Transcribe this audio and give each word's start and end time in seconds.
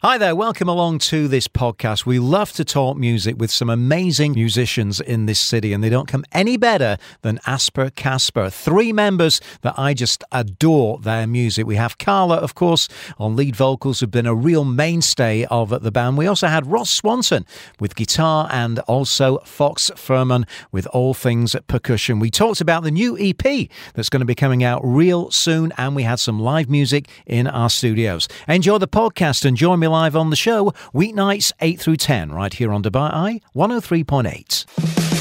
Hi 0.00 0.16
there, 0.16 0.36
welcome 0.36 0.68
along 0.68 1.00
to 1.10 1.26
this 1.26 1.48
podcast. 1.48 2.06
We 2.06 2.20
love 2.20 2.52
to 2.52 2.64
talk 2.64 2.96
music 2.96 3.34
with 3.36 3.50
some 3.50 3.68
amazing 3.68 4.34
musicians 4.34 5.00
in 5.00 5.26
this 5.26 5.40
city, 5.40 5.72
and 5.72 5.82
they 5.82 5.88
don't 5.88 6.06
come 6.06 6.24
any 6.30 6.56
better 6.56 6.98
than 7.22 7.40
As 7.46 7.68
Per 7.68 7.90
Casper. 7.90 8.48
Three 8.48 8.92
members 8.92 9.40
that 9.62 9.76
I 9.76 9.94
just 9.94 10.22
adore 10.30 10.98
their 11.00 11.26
music. 11.26 11.66
We 11.66 11.74
have 11.74 11.98
Carla, 11.98 12.36
of 12.36 12.54
course, 12.54 12.86
on 13.18 13.34
lead 13.34 13.56
vocals, 13.56 13.98
who've 13.98 14.08
been 14.08 14.24
a 14.24 14.36
real 14.36 14.64
mainstay 14.64 15.46
of 15.46 15.82
the 15.82 15.90
band. 15.90 16.16
We 16.16 16.28
also 16.28 16.46
had 16.46 16.68
Ross 16.68 16.90
Swanson 16.90 17.44
with 17.80 17.96
guitar 17.96 18.48
and 18.52 18.78
also 18.86 19.38
Fox 19.38 19.90
Fäehrmann 19.96 20.48
with 20.70 20.86
all 20.92 21.12
things 21.12 21.56
percussion. 21.66 22.20
We 22.20 22.30
talked 22.30 22.60
about 22.60 22.84
the 22.84 22.92
new 22.92 23.18
EP 23.18 23.68
that's 23.94 24.10
going 24.10 24.20
to 24.20 24.26
be 24.26 24.36
coming 24.36 24.62
out 24.62 24.80
real 24.84 25.32
soon, 25.32 25.72
and 25.76 25.96
we 25.96 26.04
had 26.04 26.20
some 26.20 26.38
live 26.38 26.70
music 26.70 27.08
in 27.26 27.48
our 27.48 27.68
studios. 27.68 28.28
Enjoy 28.46 28.78
the 28.78 28.86
podcast 28.86 29.44
and 29.44 29.56
join 29.56 29.80
me 29.80 29.87
live 29.88 30.14
on 30.14 30.30
the 30.30 30.36
show 30.36 30.72
weeknights 30.94 31.52
8 31.60 31.80
through 31.80 31.96
10 31.96 32.32
right 32.32 32.52
here 32.52 32.72
on 32.72 32.82
Dubai 32.82 33.12
Eye 33.12 33.40
103.8. 33.54 35.17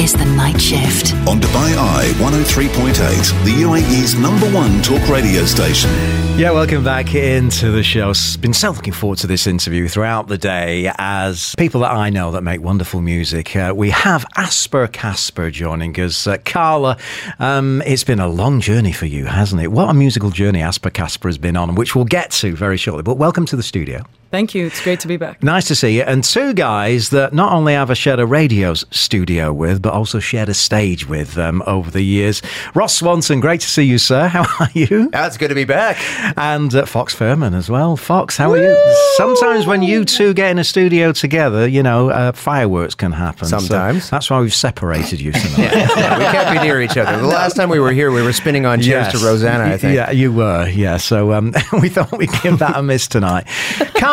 This 0.00 0.14
is 0.14 0.18
the 0.18 0.24
night 0.34 0.58
shift. 0.58 1.12
On 1.28 1.38
Dubai 1.38 1.76
Eye 1.76 2.10
103.8, 2.16 3.44
the 3.44 3.50
UAE's 3.50 4.14
number 4.14 4.46
one 4.50 4.80
talk 4.80 5.06
radio 5.10 5.44
station. 5.44 5.90
Yeah, 6.38 6.52
welcome 6.52 6.82
back 6.82 7.14
into 7.14 7.70
the 7.70 7.82
show. 7.82 8.14
Been 8.40 8.54
so 8.54 8.70
looking 8.70 8.94
forward 8.94 9.18
to 9.18 9.26
this 9.26 9.46
interview 9.46 9.88
throughout 9.88 10.28
the 10.28 10.38
day 10.38 10.90
as 10.96 11.54
people 11.56 11.82
that 11.82 11.90
I 11.90 12.08
know 12.08 12.30
that 12.30 12.40
make 12.40 12.62
wonderful 12.62 13.02
music. 13.02 13.54
Uh, 13.54 13.74
we 13.76 13.90
have 13.90 14.24
As 14.36 14.66
Per 14.66 14.86
Casper 14.86 15.50
joining 15.50 15.94
us. 16.00 16.26
Uh, 16.26 16.38
Carla, 16.46 16.96
um, 17.38 17.82
it's 17.84 18.02
been 18.02 18.20
a 18.20 18.28
long 18.28 18.60
journey 18.60 18.92
for 18.92 19.04
you, 19.04 19.26
hasn't 19.26 19.60
it? 19.60 19.70
What 19.70 19.90
a 19.90 19.92
musical 19.92 20.30
journey 20.30 20.62
As 20.62 20.78
Per 20.78 20.88
Casper 20.88 21.28
has 21.28 21.36
been 21.36 21.58
on, 21.58 21.74
which 21.74 21.94
we'll 21.94 22.06
get 22.06 22.30
to 22.30 22.56
very 22.56 22.78
shortly. 22.78 23.02
But 23.02 23.18
welcome 23.18 23.44
to 23.44 23.54
the 23.54 23.62
studio. 23.62 24.06
Thank 24.30 24.54
you. 24.54 24.66
It's 24.66 24.80
great 24.82 25.00
to 25.00 25.08
be 25.08 25.16
back. 25.16 25.42
Nice 25.42 25.66
to 25.68 25.74
see 25.74 25.96
you. 25.96 26.02
And 26.02 26.22
two 26.22 26.54
guys 26.54 27.10
that 27.10 27.32
not 27.32 27.52
only 27.52 27.72
have 27.72 27.90
a 27.90 27.94
shared 27.96 28.20
a 28.20 28.26
radio 28.26 28.74
studio 28.74 29.52
with, 29.52 29.82
but 29.82 29.92
also 29.92 30.20
shared 30.20 30.48
a 30.48 30.54
stage 30.54 31.08
with 31.08 31.36
um, 31.36 31.62
over 31.66 31.90
the 31.90 32.02
years. 32.02 32.40
Ross 32.74 32.94
Swanson, 32.96 33.40
great 33.40 33.60
to 33.62 33.68
see 33.68 33.82
you, 33.82 33.98
sir. 33.98 34.28
How 34.28 34.42
are 34.60 34.68
you? 34.72 35.08
That's 35.10 35.36
good 35.36 35.48
to 35.48 35.54
be 35.56 35.64
back. 35.64 35.96
And 36.38 36.72
uh, 36.74 36.86
Fox 36.86 37.14
Fäehrmann 37.14 37.54
as 37.56 37.68
well. 37.68 37.96
Fox, 37.96 38.36
how 38.36 38.52
are 38.52 38.56
you? 38.62 38.76
Sometimes 39.16 39.66
when 39.66 39.82
you 39.82 40.04
two 40.04 40.32
get 40.32 40.50
in 40.52 40.58
a 40.58 40.64
studio 40.64 41.12
together, 41.12 41.66
you 41.66 41.82
know, 41.82 42.10
uh, 42.10 42.30
fireworks 42.32 42.94
can 42.94 43.10
happen. 43.12 43.48
So 43.48 43.58
Sometimes. 43.58 44.10
that's 44.10 44.30
why 44.30 44.40
we've 44.40 44.54
separated 44.54 45.20
you 45.20 45.32
tonight. 45.32 45.50
Yeah, 46.00 46.18
we 46.18 46.24
can't 46.24 46.58
be 46.60 46.64
near 46.66 46.80
each 46.80 46.96
other. 46.96 47.16
The 47.20 47.26
last 47.26 47.56
time 47.56 47.68
we 47.68 47.78
were 47.80 47.92
here, 47.92 48.10
we 48.10 48.22
were 48.22 48.32
spinning 48.32 48.64
on 48.64 48.78
chairs 48.80 49.12
Yes. 49.12 49.20
to 49.20 49.26
Rosanna, 49.26 49.64
I 49.64 49.76
think. 49.76 49.94
Yeah, 49.96 50.10
you 50.10 50.32
were. 50.32 50.68
Yeah. 50.68 50.96
So 50.98 51.32
um, 51.32 51.52
we 51.80 51.88
thought 51.88 52.16
we'd 52.16 52.30
give 52.42 52.58
that 52.60 52.76
a 52.76 52.82
miss 52.82 53.06
tonight. 53.08 53.46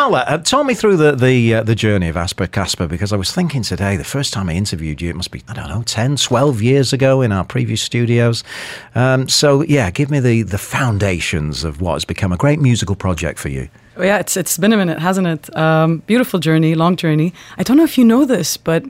Carla, 0.08 0.24
uh, 0.26 0.38
talk 0.38 0.64
me 0.64 0.72
through 0.72 0.96
the 0.96 1.12
the, 1.12 1.56
uh, 1.56 1.62
the 1.62 1.74
journey 1.74 2.08
of 2.08 2.16
As 2.16 2.32
Per 2.32 2.46
Casper 2.46 2.86
because 2.86 3.12
I 3.12 3.16
was 3.16 3.30
thinking 3.30 3.60
today, 3.60 3.94
the 3.98 4.04
first 4.04 4.32
time 4.32 4.48
I 4.48 4.54
interviewed 4.54 5.02
you, 5.02 5.10
it 5.10 5.16
must 5.16 5.30
be, 5.30 5.42
I 5.46 5.52
don't 5.52 5.68
know, 5.68 5.82
10, 5.82 6.16
12 6.16 6.62
years 6.62 6.94
ago 6.94 7.20
in 7.20 7.30
our 7.30 7.44
previous 7.44 7.82
studios. 7.82 8.42
Um, 8.94 9.28
so, 9.28 9.60
yeah, 9.60 9.90
give 9.90 10.10
me 10.10 10.18
the, 10.18 10.44
the 10.44 10.56
foundations 10.56 11.62
of 11.62 11.82
what 11.82 11.92
has 11.92 12.06
become 12.06 12.32
a 12.32 12.38
great 12.38 12.58
musical 12.58 12.96
project 12.96 13.38
for 13.38 13.50
you. 13.50 13.68
Oh, 13.98 14.02
yeah, 14.02 14.16
it's 14.16 14.34
it's 14.34 14.56
been 14.56 14.72
a 14.72 14.78
minute, 14.78 14.98
hasn't 14.98 15.26
it? 15.26 15.54
Um, 15.54 15.98
beautiful 16.06 16.40
journey, 16.40 16.74
long 16.74 16.96
journey. 16.96 17.34
I 17.58 17.62
don't 17.62 17.76
know 17.76 17.84
if 17.84 17.98
you 17.98 18.04
know 18.06 18.24
this, 18.24 18.56
but 18.56 18.84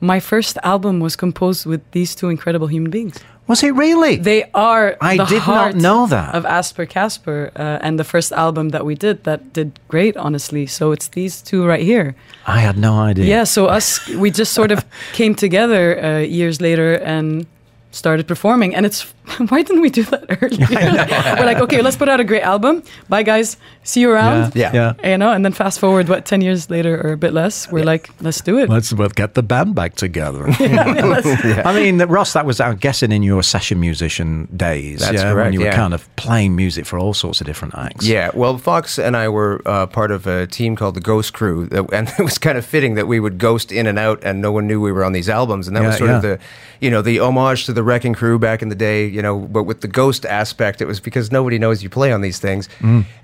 my 0.00 0.18
first 0.18 0.58
album 0.64 0.98
was 0.98 1.14
composed 1.14 1.64
with 1.66 1.88
these 1.92 2.16
two 2.16 2.28
incredible 2.28 2.66
human 2.66 2.90
beings. 2.90 3.20
Was 3.46 3.62
it 3.62 3.74
really? 3.74 4.16
They 4.16 4.50
are. 4.54 4.96
I 5.00 5.16
the 5.16 5.24
did 5.24 5.46
not 5.46 5.74
know 5.76 6.06
that. 6.08 6.34
of 6.34 6.44
As 6.44 6.72
Per 6.72 6.84
Casper, 6.86 7.52
uh, 7.54 7.78
and 7.80 7.98
the 7.98 8.04
first 8.04 8.32
album 8.32 8.70
that 8.70 8.84
we 8.84 8.94
did 8.96 9.22
that 9.24 9.52
did 9.52 9.78
great, 9.88 10.16
honestly. 10.16 10.66
So 10.66 10.92
it's 10.92 11.08
these 11.08 11.42
two 11.42 11.64
right 11.64 11.82
here. 11.82 12.16
I 12.46 12.58
had 12.58 12.76
no 12.76 12.98
idea. 12.98 13.24
Yeah. 13.24 13.44
So 13.44 13.66
us, 13.66 14.08
we 14.08 14.30
just 14.30 14.52
sort 14.52 14.72
of 14.72 14.84
came 15.12 15.34
together 15.34 16.04
uh, 16.04 16.18
years 16.18 16.60
later 16.60 16.94
and 16.94 17.46
started 17.92 18.26
performing. 18.26 18.74
And 18.74 18.84
it's 18.84 19.14
why 19.48 19.62
didn't 19.62 19.82
we 19.82 19.90
do 19.90 20.02
that 20.04 20.24
earlier? 20.40 20.66
We're 21.38 21.46
like, 21.46 21.58
okay, 21.58 21.82
let's 21.82 21.96
put 21.96 22.08
out 22.08 22.20
a 22.20 22.24
great 22.24 22.42
album. 22.42 22.82
Bye, 23.08 23.22
guys. 23.22 23.56
See 23.82 24.00
you 24.00 24.10
around. 24.10 24.54
Yeah. 24.54 24.72
Yeah. 24.72 25.10
You 25.10 25.18
know, 25.18 25.32
and 25.32 25.44
then 25.44 25.52
fast 25.52 25.80
forward, 25.80 26.08
what, 26.08 26.26
10 26.26 26.40
years 26.40 26.70
later 26.70 27.00
or 27.04 27.12
a 27.12 27.16
bit 27.16 27.32
less, 27.32 27.70
we're 27.70 27.84
like, 27.84 28.10
let's 28.20 28.40
do 28.40 28.58
it. 28.58 28.68
Let's 28.68 28.92
well, 28.92 29.08
get 29.08 29.34
the 29.34 29.42
band 29.42 29.74
back 29.74 29.94
together. 29.94 30.48
yeah, 30.60 31.62
I 31.64 31.74
mean, 31.74 31.98
Ross, 31.98 32.32
that 32.34 32.46
was, 32.46 32.60
I'm 32.60 32.76
guessing, 32.76 33.12
in 33.12 33.22
your 33.22 33.42
session 33.42 33.80
musician 33.80 34.48
days. 34.56 35.00
That's 35.00 35.22
yeah, 35.22 35.32
When 35.32 35.52
you 35.52 35.60
were 35.60 35.66
yeah. 35.66 35.76
kind 35.76 35.94
of 35.94 36.14
playing 36.16 36.54
music 36.54 36.86
for 36.86 36.98
all 36.98 37.14
sorts 37.14 37.40
of 37.40 37.46
different 37.46 37.74
acts. 37.76 38.06
Yeah, 38.06 38.30
well, 38.34 38.58
Fox 38.58 38.98
and 38.98 39.16
I 39.16 39.28
were 39.28 39.60
uh, 39.66 39.86
part 39.86 40.10
of 40.10 40.26
a 40.26 40.46
team 40.46 40.76
called 40.76 40.94
the 40.94 41.00
Ghost 41.00 41.32
Crew, 41.32 41.66
that, 41.66 41.92
and 41.92 42.08
it 42.18 42.22
was 42.22 42.38
kind 42.38 42.58
of 42.58 42.64
fitting 42.64 42.94
that 42.94 43.06
we 43.06 43.20
would 43.20 43.38
ghost 43.38 43.72
in 43.72 43.86
and 43.86 43.98
out, 43.98 44.22
and 44.22 44.40
no 44.40 44.52
one 44.52 44.66
knew 44.66 44.80
we 44.80 44.92
were 44.92 45.04
on 45.04 45.12
these 45.12 45.28
albums, 45.28 45.66
and 45.66 45.76
that 45.76 45.82
was 45.82 45.94
Yeah, 45.94 45.98
sort 45.98 46.10
of 46.10 46.22
the, 46.22 46.38
you 46.80 46.90
know, 46.90 47.02
the 47.02 47.20
homage 47.20 47.66
to 47.66 47.72
the 47.72 47.82
Wrecking 47.82 48.14
Crew 48.14 48.38
back 48.38 48.62
in 48.62 48.68
the 48.68 48.74
day, 48.74 49.06
you 49.16 49.22
know. 49.22 49.38
But 49.56 49.64
with 49.64 49.80
the 49.80 49.88
ghost 49.88 50.24
aspect, 50.26 50.80
it 50.80 50.86
was 50.86 51.00
because 51.00 51.32
nobody 51.32 51.58
knows 51.58 51.82
you 51.82 51.90
play 51.90 52.12
on 52.12 52.20
these 52.20 52.38
things, 52.38 52.68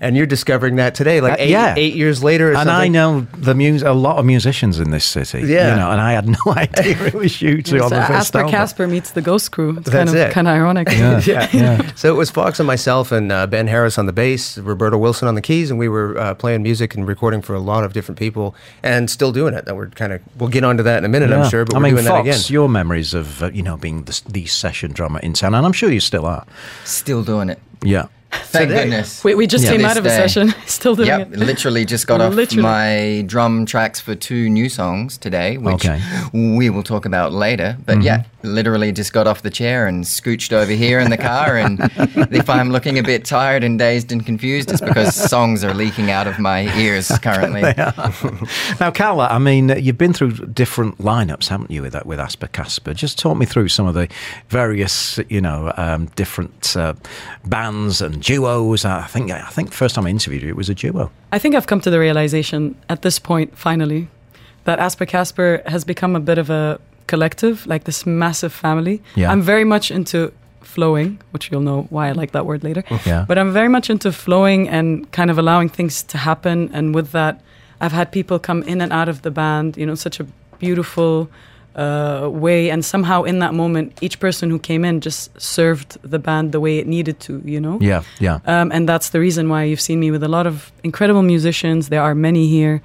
and 0.01 0.17
you're 0.17 0.27
discovering 0.27 0.77
that 0.77 0.95
today, 0.95 1.21
like 1.21 1.35
Uh, 1.35 1.45
eight, 1.45 1.51
yeah. 1.51 1.75
eight 1.77 1.95
years 1.95 2.25
later. 2.25 2.53
Or 2.53 2.57
And 2.57 2.71
I 2.71 2.89
know 2.89 3.27
the 3.37 3.55
mus- 3.55 3.83
a 3.83 3.93
lot 3.93 4.17
of 4.19 4.25
musicians 4.25 4.79
in 4.81 4.91
this 4.91 5.05
city. 5.05 5.41
Yeah. 5.47 5.71
You 5.71 5.77
know, 5.81 5.91
and 5.93 6.01
I 6.01 6.13
had 6.13 6.27
no 6.39 6.53
idea 6.67 6.97
it 7.07 7.15
was 7.15 7.41
you 7.43 7.63
two 7.63 7.79
So 7.79 7.85
on 7.85 7.91
the 7.91 8.03
first 8.03 8.29
As 8.29 8.31
Per 8.31 8.39
album. 8.41 8.53
Casper 8.53 8.87
meets 8.89 9.11
the 9.13 9.23
Ghost 9.23 9.53
Crew. 9.53 9.77
It's 9.79 9.91
That's 9.91 9.97
kind 9.97 10.09
of 10.09 10.15
it. 10.17 10.33
kind 10.33 10.49
of 10.49 10.55
ironic. 10.55 10.89
yeah. 11.27 11.93
So 11.95 12.09
it 12.13 12.17
was 12.17 12.31
Fox 12.31 12.59
and 12.61 12.67
myself 12.67 13.13
and 13.13 13.31
uh, 13.31 13.47
Ben 13.47 13.67
Harris 13.67 13.99
on 13.99 14.07
the 14.07 14.13
bass, 14.13 14.59
Roberto 14.59 14.97
Wilson 14.99 15.29
on 15.29 15.35
the 15.35 15.43
keys, 15.43 15.71
and 15.71 15.79
we 15.79 15.89
were 15.89 16.19
uh, 16.19 16.35
playing 16.35 16.63
music 16.63 16.95
and 16.95 17.07
recording 17.07 17.43
for 17.43 17.55
a 17.55 17.61
lot 17.61 17.85
of 17.85 17.93
different 17.93 18.19
people, 18.19 18.55
and 18.83 19.11
still 19.11 19.33
doing 19.33 19.55
it. 19.55 19.65
And 19.67 19.77
we're 19.77 19.89
kind 19.89 20.13
of 20.13 20.21
we'll 20.39 20.49
get 20.51 20.65
onto 20.65 20.83
that 20.83 20.99
in 20.99 21.05
a 21.05 21.09
minute, 21.09 21.31
Yeah. 21.31 21.43
I'm 21.45 21.51
sure. 21.51 21.65
But 21.65 21.75
I 21.75 21.79
we're 21.79 21.83
mean, 21.85 21.95
doing 21.95 22.07
Fox, 22.07 22.25
that 22.27 22.31
again. 22.47 22.53
your 22.53 22.69
memories 22.69 23.15
of, 23.15 23.43
uh, 23.43 23.51
you 23.53 23.63
know, 23.63 23.77
being 23.77 24.05
the, 24.05 24.21
the 24.29 24.47
session 24.47 24.93
drummer 24.93 25.21
in 25.21 25.33
town, 25.35 25.55
and 25.55 25.65
I'm 25.67 25.73
sure 25.73 25.82
you 25.91 26.01
still 26.01 26.27
are. 26.27 26.47
Still 26.85 27.23
doing 27.23 27.49
it. 27.51 27.61
Yeah. 27.83 28.07
Thank 28.33 28.69
Today. 28.69 28.83
goodness. 28.83 29.25
We, 29.25 29.35
we 29.35 29.47
just 29.47 29.65
Yeah. 29.65 29.73
came 29.73 29.85
out 29.85 29.97
of 29.97 30.05
a 30.05 30.09
day. 30.09 30.17
session, 30.17 30.55
still 30.67 30.95
doing 30.95 31.09
Yep, 31.09 31.33
it. 31.33 31.39
literally 31.39 31.85
just 31.85 32.07
got 32.07 32.21
off 32.21 32.35
Literally. 32.35 32.63
my 32.63 33.25
drum 33.27 33.65
tracks 33.67 33.99
for 34.01 34.15
two 34.15 34.49
new 34.51 34.69
songs 34.69 35.17
today, 35.19 35.57
which 35.59 35.87
Okay. 35.87 36.01
we 36.33 36.69
will 36.71 36.83
talk 36.83 37.05
about 37.07 37.33
later. 37.33 37.77
But 37.87 38.03
yeah, 38.03 38.25
literally 38.43 38.93
just 38.93 39.13
got 39.13 39.27
off 39.27 39.43
the 39.43 39.51
chair 39.51 39.87
and 39.87 40.05
scooched 40.05 40.53
over 40.53 40.73
here 40.73 40.99
in 40.99 41.11
the 41.11 41.17
car. 41.17 41.57
And 41.57 41.79
if 42.31 42.51
I'm 42.51 42.71
looking 42.71 42.99
a 42.99 43.03
bit 43.03 43.25
tired 43.25 43.65
and 43.65 43.79
dazed 43.79 44.13
and 44.13 44.25
confused, 44.25 44.71
it's 44.71 44.81
because 44.83 45.15
songs 45.15 45.65
are 45.65 45.73
leaking 45.75 46.11
out 46.11 46.27
of 46.27 46.39
my 46.39 46.75
ears 46.79 47.09
currently. 47.23 47.63
Now, 48.81 48.91
Carla, 48.91 49.29
I 49.31 49.39
mean, 49.39 49.71
you've 49.79 49.99
been 49.99 50.13
through 50.13 50.33
different 50.33 50.99
lineups, 50.99 51.49
haven't 51.49 51.71
you, 51.71 51.83
with 51.83 51.97
with 52.05 52.21
As 52.21 52.37
Per 52.37 52.49
Casper? 52.49 52.93
Just 52.95 53.19
talk 53.19 53.37
me 53.37 53.47
through 53.47 53.69
some 53.69 53.87
of 53.87 53.95
the 53.95 54.09
various, 54.49 55.19
you 55.29 55.41
know, 55.41 55.73
um, 55.77 56.07
different 56.17 56.77
uh, 56.77 56.95
bands 57.47 58.01
and 58.03 58.22
duos. 58.23 58.85
I 58.85 59.07
think 59.07 59.31
I 59.31 59.51
think 59.51 59.73
first 59.73 59.95
time 59.95 60.07
I 60.07 60.11
interviewed 60.11 60.43
you, 60.43 60.49
it 60.49 60.57
was 60.57 60.69
a 60.69 60.75
duo. 60.75 61.11
I 61.33 61.39
think 61.39 61.55
I've 61.55 61.67
come 61.67 61.81
to 61.81 61.91
the 61.91 61.99
realization 61.99 62.75
at 62.89 63.03
this 63.03 63.19
point, 63.19 63.57
finally, 63.57 64.09
that 64.65 64.79
As 64.79 64.95
Per 64.95 65.07
Casper 65.07 65.63
has 65.67 65.85
become 65.85 66.17
a 66.17 66.21
bit 66.21 66.39
of 66.39 66.51
a 66.51 66.79
collective, 67.07 67.67
like 67.67 67.85
this 67.85 68.07
massive 68.07 68.53
family. 68.53 69.03
Yeah. 69.17 69.31
I'm 69.33 69.43
very 69.43 69.65
much 69.65 69.91
into 69.91 70.33
flowing, 70.61 71.19
which 71.33 71.51
you'll 71.51 71.61
know 71.61 71.87
why 71.91 72.09
I 72.09 72.13
like 72.13 72.33
that 72.33 72.47
word 72.47 72.65
later. 72.65 72.85
Yeah. 73.05 73.25
But 73.29 73.37
I'm 73.39 73.53
very 73.53 73.69
much 73.69 73.91
into 73.91 74.13
flowing 74.13 74.69
and 74.69 75.11
kind 75.13 75.31
of 75.31 75.39
allowing 75.39 75.69
things 75.69 76.03
to 76.05 76.19
happen. 76.19 76.71
And 76.73 76.95
with 76.95 77.13
that, 77.13 77.41
I've 77.81 77.93
had 77.93 78.13
people 78.13 78.39
come 78.39 78.63
in 78.63 78.81
and 78.81 78.93
out 78.93 79.09
of 79.09 79.23
the 79.23 79.31
band, 79.31 79.77
you 79.77 79.85
know, 79.85 79.95
such 79.97 80.21
a 80.21 80.27
beautiful 80.59 81.29
uh, 81.75 82.29
way. 82.31 82.71
And 82.71 82.85
somehow 82.85 83.23
in 83.23 83.39
that 83.39 83.55
moment, 83.55 83.99
each 84.01 84.19
person 84.21 84.51
who 84.51 84.59
came 84.59 84.85
in 84.85 85.01
just 85.01 85.41
served 85.41 85.99
the 86.03 86.19
band 86.19 86.53
the 86.53 86.61
way 86.61 86.79
it 86.79 86.87
needed 86.87 87.21
to, 87.21 87.43
you 87.45 87.61
know? 87.61 87.79
Yeah, 87.81 88.03
yeah. 88.21 88.41
Um, 88.47 88.71
and 88.73 88.89
that's 88.89 89.11
the 89.11 89.21
reason 89.21 89.49
why 89.49 89.65
you've 89.65 89.81
seen 89.81 90.01
me 90.01 90.11
with 90.11 90.23
a 90.23 90.29
lot 90.29 90.47
of 90.47 90.73
incredible 90.83 91.23
musicians. 91.23 91.89
There 91.89 92.03
are 92.03 92.15
many 92.15 92.49
here. 92.49 92.83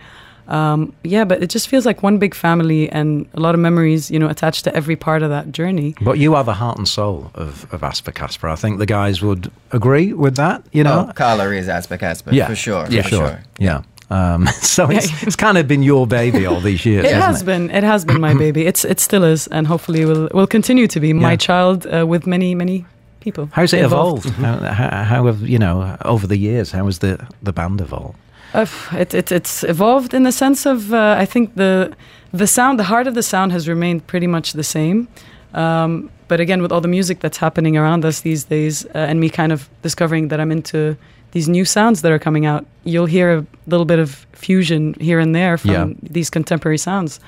Um, 0.47 0.94
yeah, 1.03 1.25
but 1.25 1.44
it 1.44 1.50
just 1.50 1.67
feels 1.67 1.85
like 1.85 2.01
one 2.03 2.19
big 2.19 2.33
family 2.33 2.89
and 2.89 3.27
a 3.33 3.39
lot 3.39 3.53
of 3.53 3.59
memories, 3.59 4.09
you 4.09 4.17
know, 4.17 4.29
attached 4.29 4.63
to 4.63 4.73
every 4.73 4.95
part 4.95 5.21
of 5.21 5.29
that 5.29 5.51
journey. 5.51 5.94
But 6.00 6.19
you 6.19 6.35
are 6.35 6.44
the 6.44 6.53
heart 6.53 6.77
and 6.77 6.88
soul 6.88 7.31
of, 7.35 7.71
of 7.73 7.83
As 7.83 8.00
Per 8.00 8.13
Casper. 8.13 8.47
I 8.47 8.56
think 8.56 8.79
the 8.79 8.85
guys 8.85 9.21
would 9.21 9.51
agree 9.71 10.13
with 10.13 10.38
that, 10.38 10.63
you 10.71 10.85
know? 10.85 11.07
Oh, 11.09 11.13
Carla 11.13 11.50
is 11.51 11.67
As 11.67 11.88
Per 11.88 11.97
Casper, 11.97 12.33
yeah, 12.33 12.47
for 12.47 12.56
sure. 12.56 12.85
For 12.85 12.91
for 12.91 13.09
sure. 13.09 13.27
sure. 13.27 13.44
Yeah. 13.59 13.81
Um, 14.09 14.48
so 14.62 14.89
it's, 14.89 15.24
it's 15.24 15.36
kind 15.36 15.57
of 15.57 15.68
been 15.68 15.83
your 15.83 16.07
baby 16.07 16.45
all 16.45 16.62
these 16.62 16.86
years. 16.86 17.06
It 17.06 17.15
has 17.15 17.44
been, 17.44 17.69
it 17.69 17.83
has 17.83 18.06
been 18.06 18.21
my 18.21 18.33
baby. 18.33 18.65
It's, 18.65 18.86
it 18.86 19.00
still 19.00 19.24
is, 19.24 19.48
and 19.48 19.68
hopefully 19.68 20.06
will 20.06 20.30
will 20.33 20.48
continue 20.48 20.88
to 20.88 21.00
be 21.00 21.13
my 21.13 21.31
Yeah. 21.31 21.38
child 21.38 21.86
uh, 21.86 22.06
with 22.07 22.25
many, 22.25 22.56
many 22.56 22.86
people. 23.19 23.50
How's 23.51 23.74
it 23.74 23.83
involved. 23.83 24.25
evolved? 24.25 24.63
how, 24.63 24.74
how, 24.74 25.04
how 25.04 25.25
have 25.25 25.42
you 25.50 25.59
know 25.59 25.98
over 26.06 26.27
the 26.27 26.38
years? 26.38 26.71
How 26.71 26.86
has 26.86 27.00
the 27.00 27.18
the 27.44 27.51
band 27.51 27.81
evolved? 27.81 28.15
Uh, 28.54 28.65
it, 28.94 29.13
it, 29.13 29.31
it's 29.31 29.63
evolved 29.63 30.13
in 30.13 30.24
the 30.24 30.31
sense 30.31 30.65
of 30.65 30.94
uh, 30.94 31.15
I 31.24 31.25
think 31.25 31.56
the 31.56 31.92
the 32.33 32.48
sound, 32.48 32.80
the 32.80 32.83
heart 32.86 33.07
of 33.07 33.13
the 33.13 33.24
sound 33.24 33.51
has 33.51 33.68
remained 33.68 34.01
pretty 34.07 34.27
much 34.27 34.54
the 34.54 34.63
same. 34.63 35.07
Um, 35.54 36.09
but 36.27 36.39
again, 36.39 36.62
with 36.62 36.71
all 36.71 36.81
the 36.81 36.88
music 36.89 37.19
that's 37.19 37.38
happening 37.38 37.77
around 37.77 38.06
us 38.06 38.21
these 38.21 38.45
days, 38.45 38.86
uh, 38.86 39.09
and 39.09 39.19
me 39.19 39.30
kind 39.30 39.51
of 39.51 39.69
discovering 39.81 40.27
that 40.30 40.39
I'm 40.39 40.51
into 40.51 40.95
these 41.31 41.47
new 41.50 41.65
sounds 41.65 42.01
that 42.01 42.12
are 42.12 42.19
coming 42.19 42.45
out, 42.45 42.65
you'll 42.83 43.06
hear 43.06 43.38
a 43.38 43.45
little 43.68 43.85
bit 43.85 44.00
of 44.00 44.25
fusion 44.33 44.95
here 45.00 45.19
and 45.19 45.35
there 45.35 45.57
from 45.57 45.71
Yeah. 45.71 45.88
these 46.01 46.29
contemporary 46.29 46.77
sounds. 46.77 47.19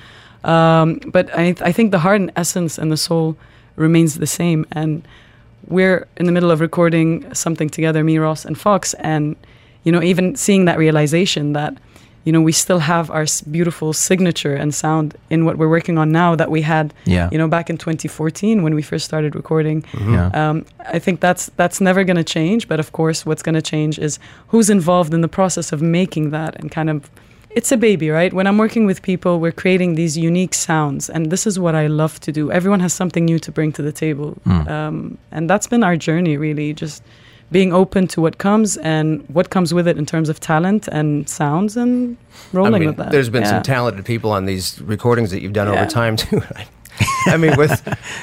Um, 0.43 0.99
but 1.07 1.29
I, 1.37 1.55
I 1.61 1.71
think 1.71 1.91
the 1.91 1.99
heart 1.99 2.21
and 2.21 2.31
essence 2.35 2.77
and 2.77 2.91
the 2.91 2.97
soul 2.97 3.35
remains 3.75 4.15
the 4.15 4.27
same. 4.27 4.65
And 4.71 5.05
we're 5.67 6.07
in 6.17 6.25
the 6.25 6.31
middle 6.31 6.51
of 6.51 6.61
recording 6.61 7.31
something 7.33 7.69
together, 7.69 8.03
me, 8.03 8.17
Ross, 8.17 8.45
and 8.45 8.57
Fox, 8.57 8.93
and 8.95 9.35
you 9.83 9.91
know, 9.91 10.01
even 10.01 10.35
seeing 10.35 10.65
that 10.65 10.77
realization 10.77 11.53
that 11.53 11.77
you 12.25 12.31
know 12.33 12.41
we 12.41 12.51
still 12.51 12.79
have 12.79 13.09
our 13.09 13.25
beautiful 13.49 13.93
signature 13.93 14.53
and 14.53 14.73
sound 14.75 15.15
in 15.29 15.45
what 15.45 15.57
we're 15.57 15.69
working 15.69 15.97
on 15.97 16.11
now 16.11 16.35
that 16.35 16.49
we 16.51 16.61
had, 16.61 16.93
Yeah. 17.05 17.29
you 17.31 17.37
know, 17.37 17.47
back 17.47 17.69
in 17.69 17.77
2014 17.77 18.61
when 18.63 18.75
we 18.75 18.81
first 18.81 19.05
started 19.05 19.35
recording. 19.35 19.83
Yeah. 19.99 20.29
Um, 20.33 20.65
I 20.95 20.99
think 20.99 21.19
that's 21.21 21.49
that's 21.55 21.79
never 21.81 22.03
going 22.03 22.17
to 22.17 22.23
change. 22.39 22.67
But 22.67 22.79
of 22.79 22.91
course, 22.91 23.25
what's 23.25 23.41
going 23.43 23.55
to 23.55 23.61
change 23.61 23.97
is 23.99 24.19
who's 24.51 24.69
involved 24.69 25.13
in 25.13 25.21
the 25.21 25.27
process 25.29 25.71
of 25.71 25.81
making 25.81 26.31
that 26.31 26.55
and 26.59 26.69
kind 26.71 26.89
of. 26.89 27.09
It's 27.51 27.71
a 27.71 27.77
baby, 27.77 28.11
right? 28.11 28.31
When 28.31 28.45
I'm 28.45 28.59
working 28.59 28.85
with 28.85 29.01
people, 29.01 29.39
we're 29.39 29.51
creating 29.63 29.95
these 29.95 30.15
unique 30.15 30.53
sounds, 30.53 31.09
and 31.09 31.31
this 31.31 31.47
is 31.47 31.57
what 31.57 31.73
I 31.73 31.87
love 31.87 32.19
to 32.19 32.31
do. 32.31 32.51
Everyone 32.51 32.79
has 32.79 32.93
something 32.93 33.25
new 33.25 33.39
to 33.39 33.51
bring 33.51 33.71
to 33.73 33.81
the 33.81 33.91
table, 33.91 34.37
um, 34.45 35.17
and 35.31 35.49
that's 35.49 35.65
been 35.67 35.83
our 35.83 35.97
journey, 35.97 36.37
really. 36.37 36.73
Just 36.73 37.01
being 37.51 37.73
open 37.73 38.07
to 38.07 38.21
what 38.21 38.37
comes 38.37 38.77
and 38.77 39.27
what 39.29 39.49
comes 39.49 39.73
with 39.73 39.87
it 39.87 39.97
in 39.97 40.05
terms 40.05 40.29
of 40.29 40.39
talent 40.39 40.87
and 40.89 41.27
sounds, 41.27 41.75
and 41.75 42.15
rolling 42.53 42.75
I 42.75 42.79
mean, 42.79 42.87
with 42.89 42.97
that. 42.97 43.11
there's 43.11 43.29
been 43.29 43.41
Yeah. 43.43 43.49
some 43.49 43.63
talented 43.63 44.05
people 44.05 44.31
on 44.31 44.45
these 44.45 44.79
recordings 44.81 45.31
that 45.31 45.41
you've 45.41 45.53
done 45.53 45.67
Yeah. 45.67 45.81
over 45.81 45.89
time 45.89 46.15
too. 46.23 46.41
I 47.27 47.37
mean, 47.37 47.55
with 47.57 47.71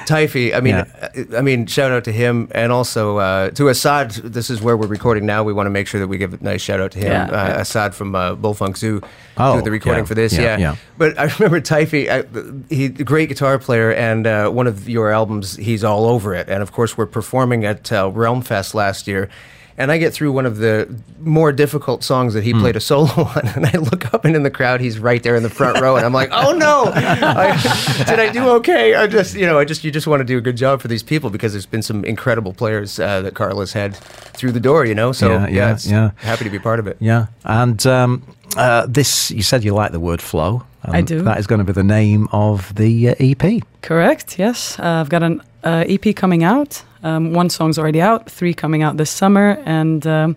Taifi, 0.06 0.55
I 0.55 0.61
mean, 0.61 0.75
Yeah. 0.75 1.38
I 1.38 1.40
mean, 1.43 1.67
shout 1.67 1.90
out 1.90 2.05
to 2.05 2.12
him, 2.12 2.49
and 2.52 2.73
also 2.73 3.19
uh, 3.19 3.50
to 3.50 3.69
Assad. 3.69 4.11
This 4.12 4.50
is 4.50 4.61
where 4.61 4.76
we're 4.76 4.87
recording 4.87 5.26
now. 5.26 5.43
We 5.44 5.52
want 5.52 5.67
to 5.67 5.70
make 5.70 5.87
sure 5.87 6.00
that 6.00 6.08
we 6.08 6.19
give 6.19 6.34
a 6.34 6.38
nice 6.43 6.61
shout 6.62 6.81
out 6.81 6.93
to 6.93 6.99
him, 6.99 7.12
Yeah, 7.12 7.25
uh. 7.31 7.61
Assad 7.61 7.94
from 7.94 8.14
uh, 8.14 8.34
Bullfunk 8.37 8.76
Zoo, 8.76 9.00
Oh, 9.37 9.55
doing 9.55 9.64
the 9.64 9.70
recording 9.70 10.05
yeah, 10.05 10.08
for 10.08 10.14
this. 10.14 10.32
yeah, 10.32 10.40
Yeah, 10.43 10.58
yeah. 10.58 10.76
But 10.99 11.19
I 11.19 11.25
remember 11.38 11.61
Taifi, 11.61 12.08
uh, 12.08 12.64
he 12.69 12.87
a 12.87 12.90
great 13.05 13.28
guitar 13.28 13.58
player, 13.58 13.93
and 13.93 14.26
uh, 14.26 14.50
one 14.50 14.67
of 14.67 14.88
your 14.88 15.11
albums, 15.11 15.56
he's 15.56 15.84
all 15.84 16.06
over 16.06 16.34
it. 16.34 16.49
And 16.49 16.62
of 16.62 16.72
course, 16.72 16.96
we're 16.96 17.06
performing 17.06 17.64
at 17.64 17.90
uh, 17.93 18.11
Realm 18.12 18.43
Fest 18.43 18.75
last 18.75 19.06
year. 19.06 19.29
And 19.78 19.93
I 19.93 19.99
get 19.99 20.14
through 20.14 20.32
one 20.32 20.46
of 20.46 20.56
the 20.56 20.88
more 21.20 21.52
difficult 21.52 22.02
songs 22.02 22.32
that 22.32 22.43
he 22.44 22.52
Hmm. 22.52 22.61
played 22.61 22.76
a 22.76 22.81
solo 22.81 23.11
on, 23.37 23.46
and 23.55 23.67
I 23.67 23.73
look 23.78 24.14
up 24.14 24.25
and 24.25 24.34
in 24.34 24.43
the 24.43 24.50
crowd, 24.50 24.81
he's 24.81 24.99
right 24.99 25.23
there 25.23 25.37
in 25.37 25.43
the 25.43 25.50
front 25.50 25.81
row, 25.81 25.96
and 25.96 26.06
I'm 26.06 26.14
like, 26.14 26.31
"Oh 26.32 26.52
no, 26.52 26.84
I, 26.94 28.05
did 28.06 28.19
I 28.19 28.31
do 28.32 28.49
okay?" 28.56 28.94
I 28.94 29.06
just, 29.06 29.34
you 29.34 29.44
know, 29.44 29.58
I 29.58 29.64
just, 29.67 29.84
you 29.84 29.90
just 29.90 30.06
want 30.06 30.20
to 30.20 30.25
do 30.25 30.38
a 30.38 30.40
good 30.40 30.56
job 30.56 30.81
for 30.81 30.88
these 30.88 31.02
people 31.02 31.28
because 31.31 31.52
there's 31.52 31.67
been 31.67 31.82
some 31.82 32.05
incredible 32.05 32.52
players 32.55 32.99
uh, 32.99 33.20
that 33.23 33.34
Carlos 33.34 33.73
had 33.75 33.94
through 34.34 34.52
the 34.52 34.61
door, 34.61 34.84
you 34.87 34.94
know. 34.94 35.12
So 35.12 35.28
Yeah, 35.28 35.46
yeah, 35.49 35.79
yeah, 35.84 35.90
yeah. 35.90 36.11
happy 36.17 36.44
to 36.44 36.50
be 36.50 36.58
part 36.58 36.79
of 36.79 36.87
it. 36.87 36.96
Yeah, 37.00 37.26
and 37.44 37.84
um, 37.87 38.22
uh, 38.56 38.87
this 38.87 39.31
you 39.31 39.43
said 39.43 39.64
you 39.64 39.75
like 39.75 39.93
the 39.93 40.00
word 40.00 40.20
flow. 40.23 40.62
and 40.82 40.97
I 40.97 41.00
do. 41.03 41.23
That 41.23 41.38
is 41.38 41.47
going 41.47 41.58
to 41.58 41.64
be 41.64 41.73
the 41.73 41.85
name 41.85 42.29
of 42.32 42.75
the 42.75 43.11
uh, 43.11 43.14
EP. 43.19 43.62
Correct. 43.82 44.38
Yes, 44.38 44.79
uh, 44.79 45.00
I've 45.00 45.08
got 45.08 45.23
an 45.23 45.43
uh, 45.64 45.85
EP 45.88 46.14
coming 46.14 46.44
out. 46.44 46.82
Um, 47.03 47.32
one 47.32 47.50
song's 47.50 47.79
already 47.79 48.00
out. 48.00 48.31
Three 48.31 48.55
coming 48.55 48.82
out 48.82 48.97
this 48.97 49.11
summer, 49.11 49.62
and 49.64 50.06
um, 50.06 50.37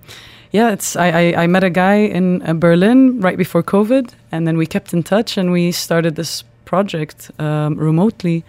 yeah, 0.51 0.71
it's. 0.71 0.95
I, 0.95 1.09
I, 1.09 1.43
I 1.43 1.47
met 1.47 1.63
a 1.63 1.69
guy 1.69 1.95
in 1.95 2.41
uh, 2.41 2.53
Berlin 2.53 3.21
right 3.21 3.37
before 3.37 3.63
COVID, 3.63 4.13
and 4.31 4.47
then 4.47 4.57
we 4.57 4.65
kept 4.65 4.93
in 4.93 5.03
touch, 5.03 5.37
and 5.37 5.51
we 5.51 5.71
started 5.71 6.15
this 6.15 6.43
project 6.65 7.31
um, 7.39 7.75
remotely. 7.75 8.43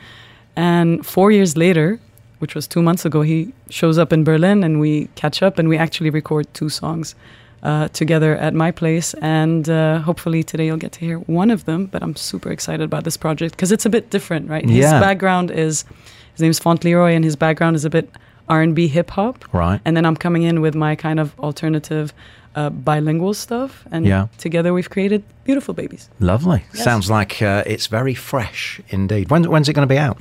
And 0.57 1.07
four 1.07 1.31
years 1.31 1.57
later, 1.57 1.99
which 2.39 2.55
was 2.55 2.67
two 2.67 2.83
months 2.83 3.05
ago, 3.05 3.23
he 3.23 3.53
shows 3.71 3.99
up 3.99 4.13
in 4.13 4.25
Berlin, 4.25 4.65
and 4.65 4.81
we 4.81 5.09
catch 5.15 5.43
up, 5.43 5.59
and 5.59 5.69
we 5.69 5.77
actually 5.79 6.11
record 6.11 6.47
two 6.55 6.69
songs. 6.69 7.15
Uh, 7.63 7.89
together 7.89 8.37
at 8.37 8.55
my 8.55 8.71
place, 8.71 9.13
and 9.21 9.69
uh, 9.69 9.99
hopefully 9.99 10.43
today 10.43 10.65
you'll 10.65 10.79
get 10.79 10.93
to 10.93 11.01
hear 11.01 11.19
one 11.19 11.51
of 11.51 11.67
them. 11.67 11.85
But 11.85 12.03
I'm 12.03 12.17
super 12.17 12.51
excited 12.51 12.81
about 12.83 13.05
this 13.05 13.19
project 13.19 13.55
because 13.55 13.71
it's 13.71 13.85
a 13.85 13.91
bit 13.91 14.09
different, 14.09 14.49
right? 14.49 14.65
His 14.67 14.79
Yeah. 14.91 14.99
background 14.99 15.51
is 15.51 15.85
his 16.33 16.41
name's 16.41 16.59
Fauntleroy, 16.59 17.13
and 17.13 17.23
his 17.23 17.37
background 17.37 17.77
is 17.77 17.85
a 17.85 17.91
bit 17.91 18.09
R&B 18.49 18.89
hip 18.89 19.11
hop. 19.11 19.45
Right. 19.53 19.79
And 19.85 19.95
then 19.95 20.07
I'm 20.07 20.17
coming 20.17 20.43
in 20.45 20.63
with 20.63 20.75
my 20.75 20.97
kind 20.97 21.21
of 21.21 21.39
alternative 21.39 22.15
uh, 22.55 22.71
bilingual 22.71 23.35
stuff, 23.35 23.85
and 23.93 24.07
Yeah. 24.07 24.27
together 24.39 24.73
we've 24.73 24.91
created 24.91 25.23
beautiful 25.45 25.75
babies. 25.75 26.09
Lovely. 26.21 26.63
Yes. 26.75 26.85
Sounds 26.85 27.11
like 27.11 27.43
uh, 27.43 27.63
it's 27.67 27.87
very 27.89 28.15
fresh 28.15 28.81
indeed. 28.89 29.31
When, 29.31 29.45
when's 29.51 29.69
it 29.69 29.73
going 29.73 29.89
to 29.89 29.93
be 29.95 29.99
out? 29.99 30.19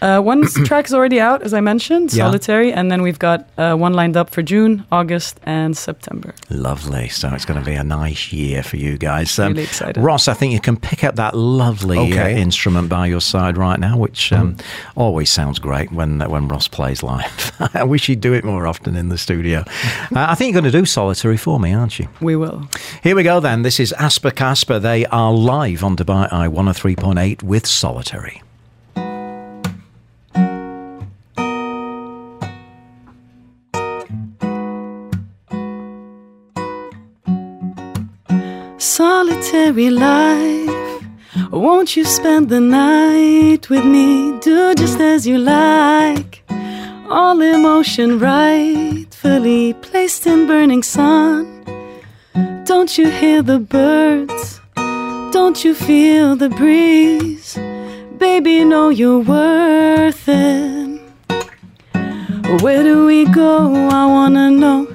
Uh, 0.00 0.20
one 0.20 0.46
track 0.64 0.84
is 0.86 0.94
already 0.94 1.18
out, 1.20 1.42
as 1.42 1.52
I 1.52 1.60
mentioned, 1.60 2.12
Yeah. 2.12 2.24
Solitary, 2.26 2.72
and 2.72 2.88
then 2.90 3.02
we've 3.02 3.18
got 3.18 3.48
uh, 3.58 3.74
one 3.74 3.94
lined 3.94 4.16
up 4.16 4.30
for 4.30 4.42
June, 4.42 4.84
August, 4.92 5.40
and 5.42 5.76
September. 5.76 6.34
Lovely. 6.50 7.08
So 7.08 7.34
it's 7.34 7.44
going 7.44 7.58
to 7.58 7.66
be 7.66 7.74
a 7.74 7.82
nice 7.82 8.32
year 8.32 8.62
for 8.62 8.76
you 8.76 8.96
guys. 8.96 9.36
Um, 9.38 9.48
Really 9.54 9.64
excited. 9.64 9.96
Ross, 10.00 10.28
I 10.28 10.34
think 10.34 10.52
you 10.52 10.60
can 10.60 10.76
pick 10.76 11.02
up 11.02 11.16
that 11.16 11.34
lovely 11.34 12.16
uh, 12.16 12.28
instrument 12.28 12.88
by 12.88 13.06
your 13.08 13.20
side 13.20 13.56
right 13.58 13.80
now, 13.80 13.96
which 13.98 14.32
um, 14.32 14.56
always 14.94 15.30
sounds 15.30 15.58
great 15.58 15.90
when 15.90 16.20
when 16.30 16.46
Ross 16.46 16.68
plays 16.68 17.02
live. 17.02 17.52
I 17.74 17.82
wish 17.82 18.06
he'd 18.06 18.20
do 18.20 18.34
it 18.34 18.44
more 18.44 18.68
often 18.68 18.94
in 18.94 19.08
the 19.08 19.18
studio. 19.18 19.58
uh, 20.14 20.26
I 20.30 20.36
think 20.36 20.52
you're 20.54 20.62
going 20.62 20.72
to 20.72 20.78
do 20.78 20.84
Solitary 20.84 21.36
for 21.36 21.58
me, 21.58 21.74
aren't 21.78 21.98
you? 21.98 22.08
We 22.20 22.36
will. 22.36 22.68
Here 23.02 23.16
we 23.16 23.22
go 23.22 23.40
then. 23.40 23.62
This 23.62 23.80
is 23.80 23.92
As 23.92 24.18
Per 24.18 24.30
Casper. 24.30 24.78
They 24.78 25.06
are 25.06 25.32
live 25.32 25.82
on 25.82 25.96
Dubai 25.96 26.30
Eye 26.32 26.48
103.8 26.48 27.42
with 27.42 27.66
Solitary. 27.66 28.42
Solitary 38.78 39.90
life. 39.90 41.02
Won't 41.50 41.96
you 41.96 42.04
spend 42.04 42.48
the 42.48 42.60
night 42.60 43.70
with 43.70 43.84
me? 43.84 44.38
Do 44.40 44.74
just 44.74 45.00
as 45.00 45.26
you 45.26 45.38
like. 45.38 46.42
All 47.10 47.40
emotion 47.40 48.18
rightfully 48.18 49.72
placed 49.74 50.26
in 50.26 50.46
burning 50.46 50.82
sun. 50.82 51.57
Don't 52.68 52.98
you 52.98 53.08
hear 53.08 53.40
the 53.40 53.58
birds? 53.58 54.60
Don't 55.32 55.64
you 55.64 55.74
feel 55.74 56.36
the 56.36 56.50
breeze? 56.50 57.58
Baby, 58.18 58.62
know 58.62 58.90
you're 58.90 59.20
worth 59.20 60.28
it. 60.28 61.00
Where 62.60 62.82
do 62.82 63.06
we 63.06 63.24
go? 63.24 63.72
I 63.88 64.04
wanna 64.04 64.50
know. 64.50 64.86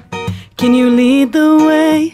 Can 0.56 0.76
you 0.76 0.92
lead 0.92 1.34
the 1.34 1.58
way? 1.68 2.14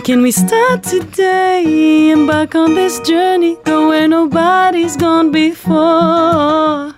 Can 0.00 0.22
we 0.22 0.30
start 0.30 0.82
today? 0.82 2.08
Embark 2.08 2.54
on 2.54 2.72
this 2.72 2.98
journey, 3.00 3.58
go 3.64 3.88
where 3.88 4.08
nobody's 4.08 4.96
gone 4.96 5.32
before. 5.32 6.94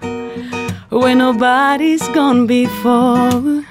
Where 0.91 1.17
nobody's 1.17 2.07
gone 2.11 2.47
before. 2.47 3.65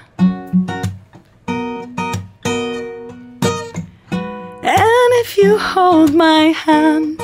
You 5.37 5.57
hold 5.57 6.13
my 6.13 6.45
hand, 6.65 7.21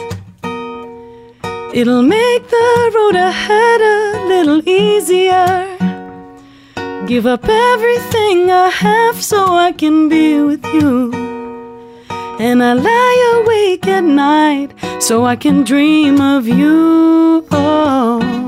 it'll 1.73 2.03
make 2.03 2.47
the 2.47 2.91
road 2.95 3.15
ahead 3.15 3.81
a 3.81 4.25
little 4.27 4.61
easier. 4.69 5.65
Give 7.07 7.25
up 7.25 7.45
everything 7.47 8.51
I 8.51 8.69
have 8.69 9.21
so 9.21 9.55
I 9.55 9.71
can 9.71 10.09
be 10.09 10.39
with 10.41 10.65
you. 10.65 11.11
And 12.39 12.63
I 12.63 12.73
lie 12.73 13.41
awake 13.41 13.87
at 13.87 14.03
night 14.03 14.71
so 14.99 15.25
I 15.25 15.35
can 15.35 15.63
dream 15.63 16.21
of 16.21 16.47
you. 16.47 17.45
Oh. 17.51 18.42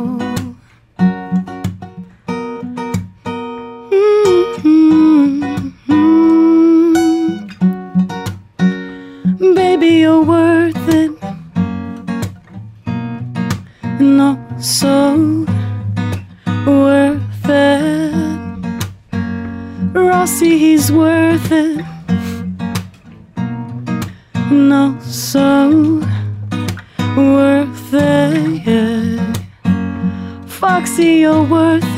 So 15.05 15.45
worth 16.65 17.49
it. 17.49 18.13
Rossi, 19.93 20.57
he's 20.57 20.91
worth 20.91 21.51
it. 21.51 21.85
No, 24.51 24.97
so 25.01 26.01
worth 27.15 27.93
it. 27.93 29.37
Foxy, 30.47 31.11
you're 31.23 31.43
worth 31.43 31.94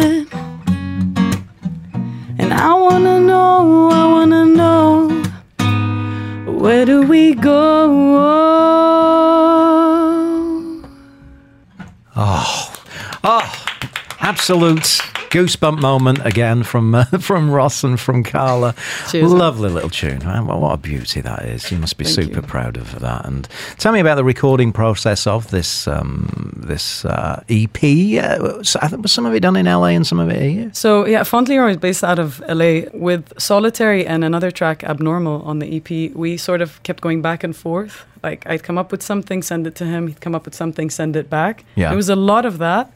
Absolute 14.50 15.02
goosebump 15.30 15.82
moment 15.82 16.26
again 16.26 16.64
from 16.64 16.96
uh, 16.96 17.04
from 17.20 17.52
Ross 17.52 17.84
and 17.84 18.00
from 18.00 18.24
Carla. 18.24 18.76
Cheers. 19.10 19.30
Lovely 19.30 19.70
little 19.70 19.90
tune. 19.90 20.20
Man, 20.20 20.48
what 20.48 20.72
a 20.72 20.78
beauty 20.78 21.20
that 21.20 21.44
is. 21.44 21.70
You 21.70 21.78
must 21.80 21.98
be 21.98 22.06
Thank 22.06 22.16
super 22.16 22.40
you. 22.40 22.42
proud 22.44 22.78
of 22.78 22.98
that. 23.02 23.26
And 23.26 23.46
tell 23.78 23.92
me 23.92 24.00
about 24.00 24.16
the 24.16 24.24
recording 24.24 24.72
process 24.72 25.28
of 25.28 25.52
this 25.52 25.86
um, 25.86 26.54
this 26.56 27.04
uh, 27.04 27.44
EP. 27.50 27.76
Uh, 27.84 28.64
I 28.82 28.88
think 28.88 29.02
was 29.02 29.12
some 29.12 29.26
of 29.26 29.36
it 29.36 29.42
done 29.42 29.58
in 29.58 29.66
LA 29.66 29.88
and 29.88 30.08
some 30.08 30.18
of 30.18 30.30
it 30.30 30.50
here. 30.50 30.72
So 30.74 31.06
yeah, 31.06 31.24
Fauntleroy 31.24 31.72
is 31.72 31.78
based 31.78 32.06
out 32.06 32.18
of 32.18 32.40
LA 32.48 32.84
with 32.94 33.38
Solitary 33.38 34.08
and 34.08 34.24
another 34.24 34.50
track, 34.50 34.82
Abnormal, 34.86 35.42
on 35.42 35.60
the 35.60 35.76
EP. 35.76 36.16
We 36.16 36.38
sort 36.38 36.62
of 36.62 36.82
kept 36.84 37.02
going 37.02 37.22
back 37.22 37.44
and 37.44 37.54
forth. 37.54 38.06
Like 38.24 38.48
I'd 38.48 38.64
come 38.64 38.78
up 38.78 38.94
with 38.94 39.04
something, 39.04 39.44
send 39.44 39.68
it 39.68 39.76
to 39.76 39.84
him. 39.84 40.08
He'd 40.08 40.22
come 40.22 40.36
up 40.36 40.46
with 40.46 40.56
something, 40.56 40.90
send 40.90 41.18
it 41.18 41.30
back. 41.30 41.66
Yeah. 41.76 41.92
It 41.92 41.98
was 41.98 42.08
a 42.08 42.16
lot 42.16 42.46
of 42.46 42.60
that. 42.60 42.96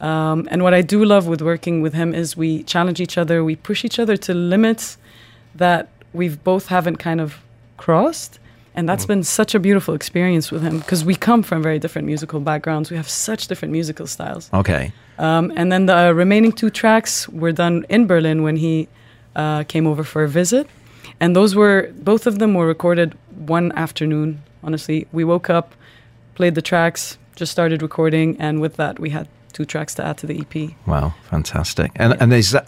Um, 0.00 0.48
and 0.50 0.62
what 0.62 0.74
I 0.74 0.82
do 0.82 1.04
love 1.04 1.26
with 1.26 1.42
working 1.42 1.82
with 1.82 1.94
him 1.94 2.14
is 2.14 2.36
we 2.36 2.62
challenge 2.62 3.00
each 3.00 3.18
other, 3.18 3.42
we 3.42 3.56
push 3.56 3.84
each 3.84 3.98
other 3.98 4.16
to 4.16 4.34
limits 4.34 4.96
that 5.54 5.88
we've 6.12 6.42
both 6.44 6.68
haven't 6.68 6.96
kind 6.96 7.20
of 7.20 7.38
crossed. 7.76 8.38
And 8.74 8.88
that's 8.88 9.06
been 9.06 9.24
such 9.24 9.56
a 9.56 9.58
beautiful 9.58 9.92
experience 9.94 10.52
with 10.52 10.62
him 10.62 10.78
because 10.78 11.04
we 11.04 11.16
come 11.16 11.42
from 11.42 11.64
very 11.64 11.80
different 11.80 12.06
musical 12.06 12.38
backgrounds. 12.38 12.92
We 12.92 12.96
have 12.96 13.08
such 13.08 13.48
different 13.48 13.72
musical 13.72 14.06
styles. 14.06 14.48
Okay. 14.54 14.92
Um, 15.18 15.52
and 15.56 15.72
then 15.72 15.86
the 15.86 16.14
remaining 16.14 16.52
two 16.52 16.70
tracks 16.70 17.28
were 17.28 17.50
done 17.50 17.84
in 17.88 18.06
Berlin 18.06 18.44
when 18.44 18.56
he 18.56 18.86
uh, 19.34 19.64
came 19.64 19.84
over 19.84 20.04
for 20.04 20.22
a 20.22 20.28
visit. 20.28 20.68
And 21.18 21.34
those 21.34 21.56
were, 21.56 21.90
both 21.96 22.28
of 22.28 22.38
them 22.38 22.54
were 22.54 22.68
recorded 22.68 23.16
one 23.34 23.72
afternoon, 23.72 24.44
honestly. 24.62 25.08
We 25.10 25.24
woke 25.24 25.50
up, 25.50 25.74
played 26.36 26.54
the 26.54 26.62
tracks, 26.62 27.18
just 27.34 27.50
started 27.50 27.82
recording, 27.82 28.36
and 28.40 28.60
with 28.60 28.76
that, 28.76 29.00
we 29.00 29.10
had 29.10 29.26
two 29.52 29.64
tracks 29.64 29.94
to 29.94 30.04
add 30.04 30.16
to 30.18 30.26
the 30.26 30.40
EP. 30.40 30.70
Wow, 30.86 31.14
fantastic. 31.30 31.90
And 31.96 32.16
and 32.20 32.32
is 32.32 32.50
that 32.50 32.66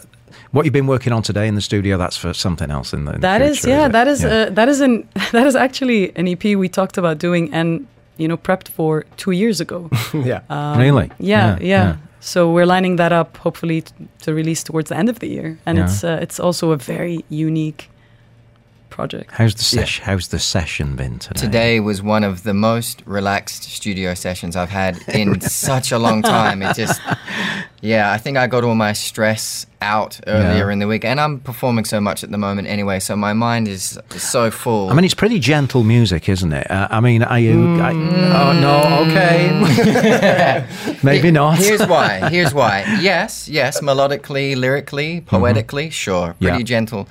what 0.51 0.65
you've 0.65 0.73
been 0.73 0.87
working 0.87 1.13
on 1.13 1.21
today 1.23 1.47
in 1.47 1.55
the 1.55 1.61
studio? 1.61 1.97
That's 1.97 2.17
for 2.17 2.33
something 2.33 2.71
else 2.71 2.93
in 2.93 3.05
the. 3.05 3.13
In 3.13 3.21
That 3.21 3.39
the 3.39 3.45
is, 3.45 3.65
yeah, 3.65 3.85
it? 3.87 3.91
that 3.91 4.07
is, 4.07 4.21
Yeah. 4.23 4.29
uh, 4.47 4.49
that 4.55 4.69
is 4.69 4.81
an, 4.81 5.07
that 5.31 5.45
is 5.47 5.55
actually 5.55 6.11
an 6.15 6.27
EP 6.27 6.43
we 6.57 6.69
talked 6.69 6.97
about 6.97 7.17
doing 7.19 7.53
and 7.53 7.85
you 8.17 8.27
know 8.27 8.37
prepped 8.37 8.67
for 8.69 9.03
two 9.17 9.31
years 9.31 9.59
ago. 9.61 9.89
yeah. 10.13 10.41
really. 10.77 11.03
Um, 11.09 11.15
Yeah, 11.19 11.57
yeah. 11.61 11.95
So 12.23 12.51
we're 12.51 12.67
lining 12.67 12.97
that 12.97 13.11
up, 13.11 13.37
hopefully, 13.37 13.81
t- 13.81 13.93
to 14.21 14.33
release 14.33 14.63
towards 14.63 14.89
the 14.89 14.95
end 14.97 15.09
of 15.09 15.17
the 15.19 15.27
year, 15.27 15.57
and 15.65 15.77
Yeah. 15.77 15.85
it's 15.85 16.03
uh, 16.03 16.19
it's 16.21 16.39
also 16.39 16.71
a 16.71 16.77
very 16.77 17.25
unique 17.29 17.89
project. 18.91 19.31
How's 19.31 19.55
the 19.55 19.63
sesh- 19.63 19.99
How's 20.01 20.27
the 20.27 20.37
session 20.37 20.95
been 20.95 21.17
today? 21.17 21.41
Today 21.41 21.79
was 21.79 22.01
one 22.03 22.23
of 22.23 22.43
the 22.43 22.53
most 22.53 23.01
relaxed 23.05 23.63
studio 23.63 24.13
sessions 24.13 24.55
I've 24.55 24.69
had 24.69 24.99
in 25.07 25.41
such 25.71 25.91
a 25.91 25.97
long 25.97 26.21
time. 26.21 26.61
It 26.61 26.75
just, 26.75 27.01
yeah, 27.81 28.11
I 28.11 28.17
think 28.19 28.37
I 28.37 28.45
got 28.47 28.63
all 28.63 28.75
my 28.75 28.93
stress 28.93 29.65
out 29.81 30.19
earlier 30.27 30.67
Yeah. 30.67 30.73
in 30.73 30.79
the 30.79 30.87
week, 30.87 31.03
and 31.03 31.19
I'm 31.19 31.39
performing 31.39 31.85
so 31.85 31.99
much 31.99 32.23
at 32.23 32.29
the 32.29 32.37
moment 32.37 32.67
anyway, 32.67 32.99
so 32.99 33.15
my 33.15 33.33
mind 33.33 33.67
is 33.67 33.97
so 34.17 34.51
full. 34.51 34.89
I 34.89 34.93
mean, 34.93 35.05
it's 35.05 35.15
pretty 35.15 35.39
gentle 35.39 35.83
music, 35.83 36.29
isn't 36.29 36.53
it? 36.53 36.69
Uh, 36.69 36.87
I 36.91 36.99
mean, 36.99 37.23
are 37.23 37.39
you? 37.39 37.81
I, 37.81 37.91
oh 37.91 38.53
no, 38.53 39.09
okay, 39.09 40.97
maybe 41.03 41.31
not. 41.31 41.57
Here's 41.57 41.87
why. 41.87 42.29
Here's 42.29 42.53
why. 42.53 42.85
Yes, 43.01 43.47
yes, 43.49 43.81
melodically, 43.81 44.55
lyrically, 44.55 45.21
poetically, 45.21 45.89
sure, 45.89 46.35
pretty 46.39 46.51
Mm-hmm. 46.51 46.59
Yeah. 46.59 46.63
gentle. 46.65 47.07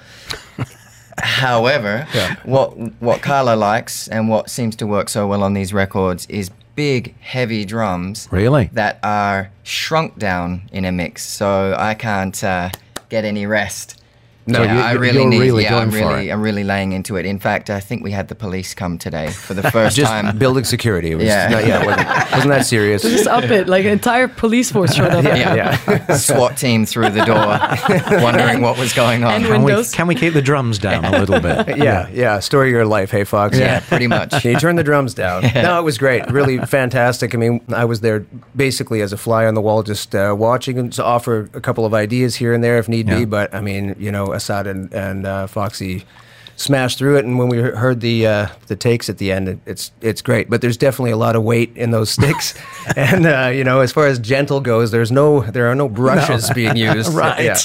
However, 1.22 2.06
what 2.44 2.76
what 3.00 3.22
Carla 3.22 3.56
likes 3.56 4.08
and 4.08 4.28
what 4.28 4.50
seems 4.50 4.76
to 4.76 4.86
work 4.86 5.08
so 5.08 5.26
well 5.26 5.42
on 5.42 5.54
these 5.54 5.72
records 5.72 6.26
is 6.26 6.50
big, 6.76 7.14
heavy 7.20 7.64
drums 7.64 8.28
Really? 8.30 8.70
that 8.72 8.98
are 9.02 9.50
shrunk 9.62 10.18
down 10.18 10.62
in 10.72 10.84
a 10.84 10.92
mix, 10.92 11.26
so 11.26 11.74
I 11.78 11.94
can't 11.94 12.42
uh, 12.42 12.70
get 13.08 13.24
any 13.24 13.44
rest. 13.46 13.99
No, 14.50 14.62
yeah, 14.62 14.74
you- 14.74 14.80
I 14.80 14.92
you- 14.92 14.98
really 14.98 15.18
you're 15.20 15.28
need. 15.28 15.40
really 15.40 15.62
yeah, 15.64 15.76
I'm 15.78 15.90
really. 15.90 16.30
I'm 16.32 16.40
really 16.42 16.64
laying 16.64 16.92
into 16.92 17.16
it. 17.16 17.26
In 17.26 17.38
fact, 17.38 17.70
I 17.70 17.80
think 17.80 18.02
we 18.02 18.10
had 18.10 18.28
the 18.28 18.34
police 18.34 18.74
come 18.74 18.98
today 18.98 19.30
for 19.30 19.54
the 19.54 19.62
first 19.70 19.96
Just 19.96 20.10
time. 20.10 20.36
building 20.38 20.64
security. 20.64 21.14
Was 21.14 21.24
Yeah. 21.24 21.48
not- 21.48 21.66
yeah, 21.66 21.82
it 21.82 21.86
wasn't, 21.86 22.08
wasn't 22.32 22.50
that 22.50 22.66
serious. 22.66 23.02
Just 23.02 23.26
up 23.26 23.44
it, 23.44 23.68
like 23.68 23.84
an 23.84 23.92
entire 23.92 24.28
police 24.28 24.70
force 24.72 24.94
showed 24.94 25.10
up. 25.12 25.24
Yeah. 25.30 25.54
yeah. 25.54 25.78
yeah. 25.88 26.16
SWAT 26.16 26.56
team 26.56 26.86
through 26.86 27.10
the 27.10 27.24
door, 27.24 28.20
wondering 28.22 28.60
what 28.62 28.78
was 28.78 28.92
going 28.92 29.22
on. 29.24 29.32
And 29.34 29.44
Can 29.44 29.60
we, 29.62 29.66
Windows. 29.66 29.92
can 29.92 30.06
we 30.06 30.14
keep 30.14 30.34
the 30.34 30.42
drums 30.42 30.78
down 30.78 31.04
a 31.04 31.18
little 31.18 31.40
bit? 31.40 31.76
yeah, 31.78 32.08
yeah. 32.12 32.38
Story 32.40 32.68
of 32.68 32.72
your 32.72 32.86
life, 32.86 33.10
hey 33.10 33.24
Fox. 33.24 33.56
yeah, 33.58 33.80
pretty 33.80 34.06
much. 34.06 34.30
Can 34.42 34.52
you 34.52 34.58
turn 34.58 34.76
the 34.76 34.82
drums 34.84 35.14
down? 35.14 35.42
No, 35.54 35.78
it 35.78 35.84
was 35.84 35.98
great. 35.98 36.28
Really 36.30 36.58
fantastic. 36.58 37.34
I 37.34 37.38
mean, 37.38 37.60
I 37.72 37.84
was 37.84 38.00
there 38.00 38.20
basically 38.56 39.02
as 39.02 39.12
a 39.12 39.16
fly 39.16 39.46
on 39.46 39.54
the 39.54 39.60
wall, 39.60 39.82
just 39.82 40.14
uh, 40.14 40.34
watching 40.36 40.78
and 40.78 40.92
to 40.94 41.04
offer 41.04 41.48
a 41.54 41.60
couple 41.60 41.84
of 41.86 41.94
ideas 41.94 42.34
here 42.36 42.52
and 42.52 42.62
there 42.64 42.78
if 42.78 42.88
need 42.88 43.08
Yeah. 43.08 43.18
be. 43.20 43.24
But 43.24 43.54
I 43.54 43.60
mean, 43.60 43.94
you 43.98 44.10
know, 44.10 44.32
Assad 44.40 44.66
and, 44.66 44.92
and 44.92 45.26
uh, 45.26 45.46
Foxy 45.46 46.04
smashed 46.60 46.98
through 46.98 47.16
it. 47.16 47.24
And 47.24 47.38
when 47.38 47.48
we 47.48 47.56
heard 47.58 48.00
the 48.00 48.26
uh, 48.26 48.46
the 48.66 48.76
takes 48.76 49.08
at 49.08 49.18
the 49.18 49.32
end, 49.32 49.48
it, 49.48 49.58
it's 49.66 49.92
it's 50.00 50.22
great. 50.22 50.50
But 50.50 50.60
there's 50.60 50.76
definitely 50.76 51.10
a 51.10 51.16
lot 51.16 51.34
of 51.34 51.42
weight 51.42 51.76
in 51.76 51.90
those 51.90 52.10
sticks. 52.10 52.54
and 52.96 53.26
uh, 53.26 53.50
you 53.52 53.64
know, 53.64 53.80
as 53.80 53.92
far 53.92 54.06
as 54.06 54.18
gentle 54.18 54.60
goes, 54.60 54.90
there's 54.90 55.10
no 55.10 55.40
there 55.40 55.68
are 55.68 55.74
no 55.74 55.88
brushes 55.88 56.50
being 56.50 56.76
used. 56.76 57.10
Right. 57.20 57.44
Yeah. 57.44 57.58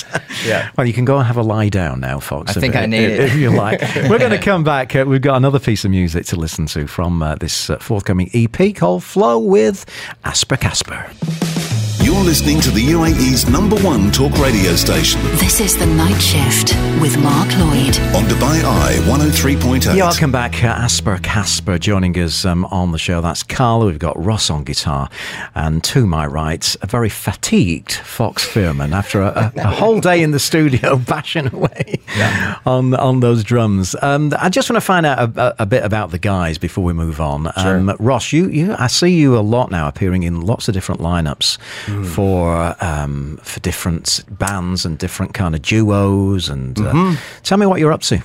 Yeah. 0.46 0.70
Well, 0.76 0.88
you 0.88 0.94
can 0.94 1.06
go 1.06 1.18
and 1.18 1.28
have 1.28 1.38
a 1.38 1.44
lie 1.44 1.70
down 1.70 2.00
now, 2.00 2.20
Fox. 2.20 2.50
I 2.50 2.60
if- 2.60 2.62
think 2.62 2.76
I 2.76 2.86
need 2.86 3.06
if, 3.06 3.20
it. 3.20 3.26
If 3.26 3.36
you 3.36 3.52
like. 3.52 3.80
We're 4.10 4.18
going 4.18 4.32
to 4.32 4.38
come 4.40 4.64
back. 4.64 4.96
Uh, 4.96 5.06
we've 5.08 5.22
got 5.22 5.38
another 5.38 5.60
piece 5.60 5.86
of 5.86 5.92
music 5.92 6.26
to 6.28 6.36
listen 6.36 6.66
to 6.68 6.88
from 6.88 7.22
uh, 7.22 7.36
this 7.36 7.70
uh, 7.70 7.78
forthcoming 7.78 8.30
EP 8.34 8.76
called 8.76 9.04
Flow 9.04 9.40
with 9.40 9.86
As 10.24 10.44
Per 10.44 10.58
Casper. 10.58 11.65
You're 12.06 12.24
listening 12.24 12.62
to 12.62 12.70
the 12.70 12.86
UAE's 12.86 13.50
number 13.50 13.76
one 13.78 14.12
talk 14.12 14.38
radio 14.38 14.76
station 14.76 15.20
This 15.38 15.60
is 15.60 15.76
The 15.76 15.88
Night 15.88 16.20
Shift 16.22 16.76
with 17.02 17.18
Mark 17.18 17.50
Lloyd. 17.58 17.98
on 18.16 18.26
Dubai 18.26 18.64
Eye 18.64 18.94
103.8. 19.10 19.86
Yeah, 19.96 20.04
welcome 20.04 20.32
back. 20.32 20.64
Uh, 20.64 20.76
As 20.78 21.02
Per 21.02 21.18
Casper 21.18 21.80
joining 21.80 22.16
us 22.20 22.46
um, 22.46 22.64
on 22.66 22.92
the 22.92 23.00
show. 23.00 23.22
That's 23.22 23.42
Carla. 23.42 23.88
We've 23.88 23.98
got 23.98 24.24
Ross 24.24 24.52
on 24.52 24.64
guitar. 24.64 25.10
And 25.56 25.84
to 25.86 26.06
my 26.06 26.28
right, 26.28 26.76
a 26.84 26.86
very 26.86 27.10
fatigued 27.10 27.94
Fox 27.94 28.48
Fäehrmann 28.48 28.92
after 28.94 29.22
a, 29.22 29.52
a, 29.56 29.62
a 29.62 29.68
whole 29.68 30.00
day 30.00 30.22
in 30.22 30.30
the 30.30 30.40
studio 30.40 30.98
bashing 31.08 31.52
away 31.52 32.00
on, 32.68 32.94
on 32.94 33.22
those 33.22 33.44
drums. 33.44 33.96
Um, 34.04 34.32
I 34.40 34.50
just 34.50 34.70
want 34.70 34.78
to 34.78 34.86
find 34.86 35.08
out 35.08 35.38
a, 35.38 35.42
a, 35.42 35.56
a 35.60 35.66
bit 35.66 35.84
about 35.84 36.12
the 36.12 36.20
guys 36.20 36.60
before 36.60 36.84
we 36.84 36.94
move 36.94 37.20
on. 37.20 37.52
Um, 37.56 37.96
Ross, 38.00 38.32
you, 38.32 38.48
you, 38.50 38.76
I 38.78 38.88
see 38.88 39.10
you 39.10 39.36
a 39.38 39.42
lot 39.42 39.72
now 39.72 39.88
appearing 39.88 40.22
in 40.22 40.42
lots 40.42 40.68
of 40.68 40.76
different 40.76 41.02
lineups 41.02 41.58
for 42.04 42.76
um, 42.82 43.40
for 43.44 43.60
different 43.62 44.24
bands 44.30 44.86
and 44.86 44.98
different 44.98 45.34
kind 45.34 45.56
of 45.56 45.62
duos. 45.62 46.50
And 46.50 46.78
uh, 46.80 47.16
tell 47.44 47.58
me 47.58 47.66
what 47.66 47.80
you're 47.80 47.94
up 47.94 48.02
to. 48.04 48.22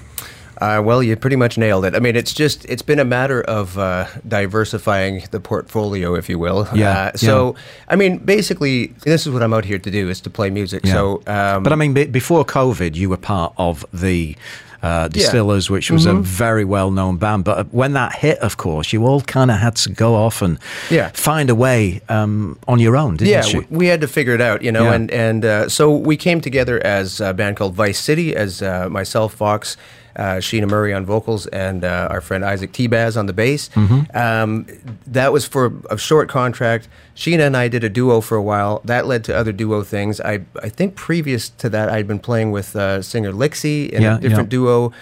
Uh, 0.61 0.83
well, 0.85 1.03
you 1.03 1.17
pretty 1.17 1.37
much 1.37 1.57
nailed 1.57 1.87
it. 1.87 1.95
I 1.95 2.01
mean, 2.01 2.17
it's 2.17 2.35
just 2.35 2.67
it's 2.67 2.83
been 2.83 2.99
a 2.99 3.05
matter 3.05 3.41
of 3.43 3.79
uh, 3.79 4.05
diversifying 4.29 5.23
the 5.31 5.41
portfolio, 5.41 6.15
if 6.15 6.29
you 6.29 6.39
will. 6.39 6.69
Yeah, 6.75 7.11
Uh, 7.15 7.17
so, 7.17 7.55
I 7.89 7.97
mean, 7.97 8.19
basically, 8.19 8.89
this 9.05 9.27
is 9.27 9.33
what 9.33 9.43
I'm 9.43 9.55
out 9.55 9.65
here 9.65 9.79
to 9.79 9.91
do: 9.91 10.11
is 10.11 10.21
to 10.21 10.31
play 10.31 10.51
music. 10.51 10.87
So, 10.87 11.23
um, 11.27 11.63
but 11.63 11.73
I 11.73 11.77
mean, 11.77 11.95
be- 11.95 12.07
before 12.07 12.45
COVID, 12.45 12.95
you 12.95 13.09
were 13.09 13.17
part 13.17 13.55
of 13.57 13.87
the 13.95 14.37
uh, 14.83 15.09
Distillers, 15.09 15.69
which 15.71 15.91
was 15.91 16.07
a 16.07 16.11
Mm-hmm. 16.11 16.23
very 16.23 16.65
well-known 16.65 17.17
band. 17.19 17.45
But 17.45 17.67
when 17.73 17.93
that 17.93 18.15
hit, 18.15 18.39
of 18.39 18.57
course, 18.57 18.93
you 18.95 19.07
all 19.07 19.21
kind 19.21 19.51
of 19.51 19.59
had 19.59 19.77
to 19.77 19.91
go 19.91 20.15
off 20.15 20.43
and 20.43 20.59
Yeah. 20.91 21.11
find 21.13 21.51
a 21.51 21.55
way 21.55 22.01
um, 22.09 22.59
on 22.67 22.79
your 22.81 22.97
own, 22.97 23.17
didn't 23.17 23.31
yeah, 23.31 23.45
you? 23.47 23.61
w- 23.63 23.79
we 23.79 23.87
had 23.89 24.01
to 24.01 24.09
figure 24.09 24.35
it 24.35 24.41
out, 24.41 24.63
you 24.63 24.73
know, 24.73 24.85
Yeah. 24.85 24.95
and 24.95 25.11
and 25.11 25.45
uh, 25.45 25.69
so 25.69 25.91
we 26.09 26.17
came 26.17 26.41
together 26.41 26.81
as 26.87 27.21
a 27.21 27.33
band 27.33 27.57
called 27.57 27.75
Vice 27.75 27.99
City, 27.99 28.35
as 28.37 28.63
uh, 28.63 28.89
myself, 28.91 29.35
Fox, 29.35 29.77
uh, 29.77 30.10
Sheena 30.41 30.69
Murray 30.69 30.93
on 30.93 31.07
vocals, 31.07 31.47
and 31.49 31.85
uh, 31.85 32.09
our 32.11 32.21
friend 32.21 32.45
Isaac 32.45 32.73
T-Baz 32.73 33.17
on 33.17 33.27
the 33.27 33.33
bass. 33.33 33.69
Mm-hmm. 33.71 34.17
Um, 34.17 34.67
that 35.07 35.33
was 35.33 35.47
for 35.47 35.73
a 35.91 35.97
short 35.99 36.29
contract. 36.29 36.89
Sheena 37.17 37.47
and 37.47 37.57
I 37.57 37.69
did 37.69 37.85
a 37.85 37.89
duo 37.89 38.21
for 38.21 38.37
a 38.37 38.43
while. 38.43 38.81
That 38.85 39.07
led 39.07 39.25
to 39.25 39.37
other 39.37 39.53
duo 39.53 39.83
things. 39.83 40.21
I 40.21 40.41
I 40.63 40.69
think 40.69 40.95
previous 40.95 41.49
to 41.51 41.69
that, 41.71 41.89
I'd 41.89 42.07
been 42.07 42.19
playing 42.21 42.51
with 42.53 42.77
uh, 42.77 43.03
singer 43.03 43.33
Lixie 43.33 43.89
in 43.91 44.03
Yeah, 44.03 44.17
a 44.17 44.21
different 44.21 44.49
yeah. 44.53 44.59
duo. 44.59 44.93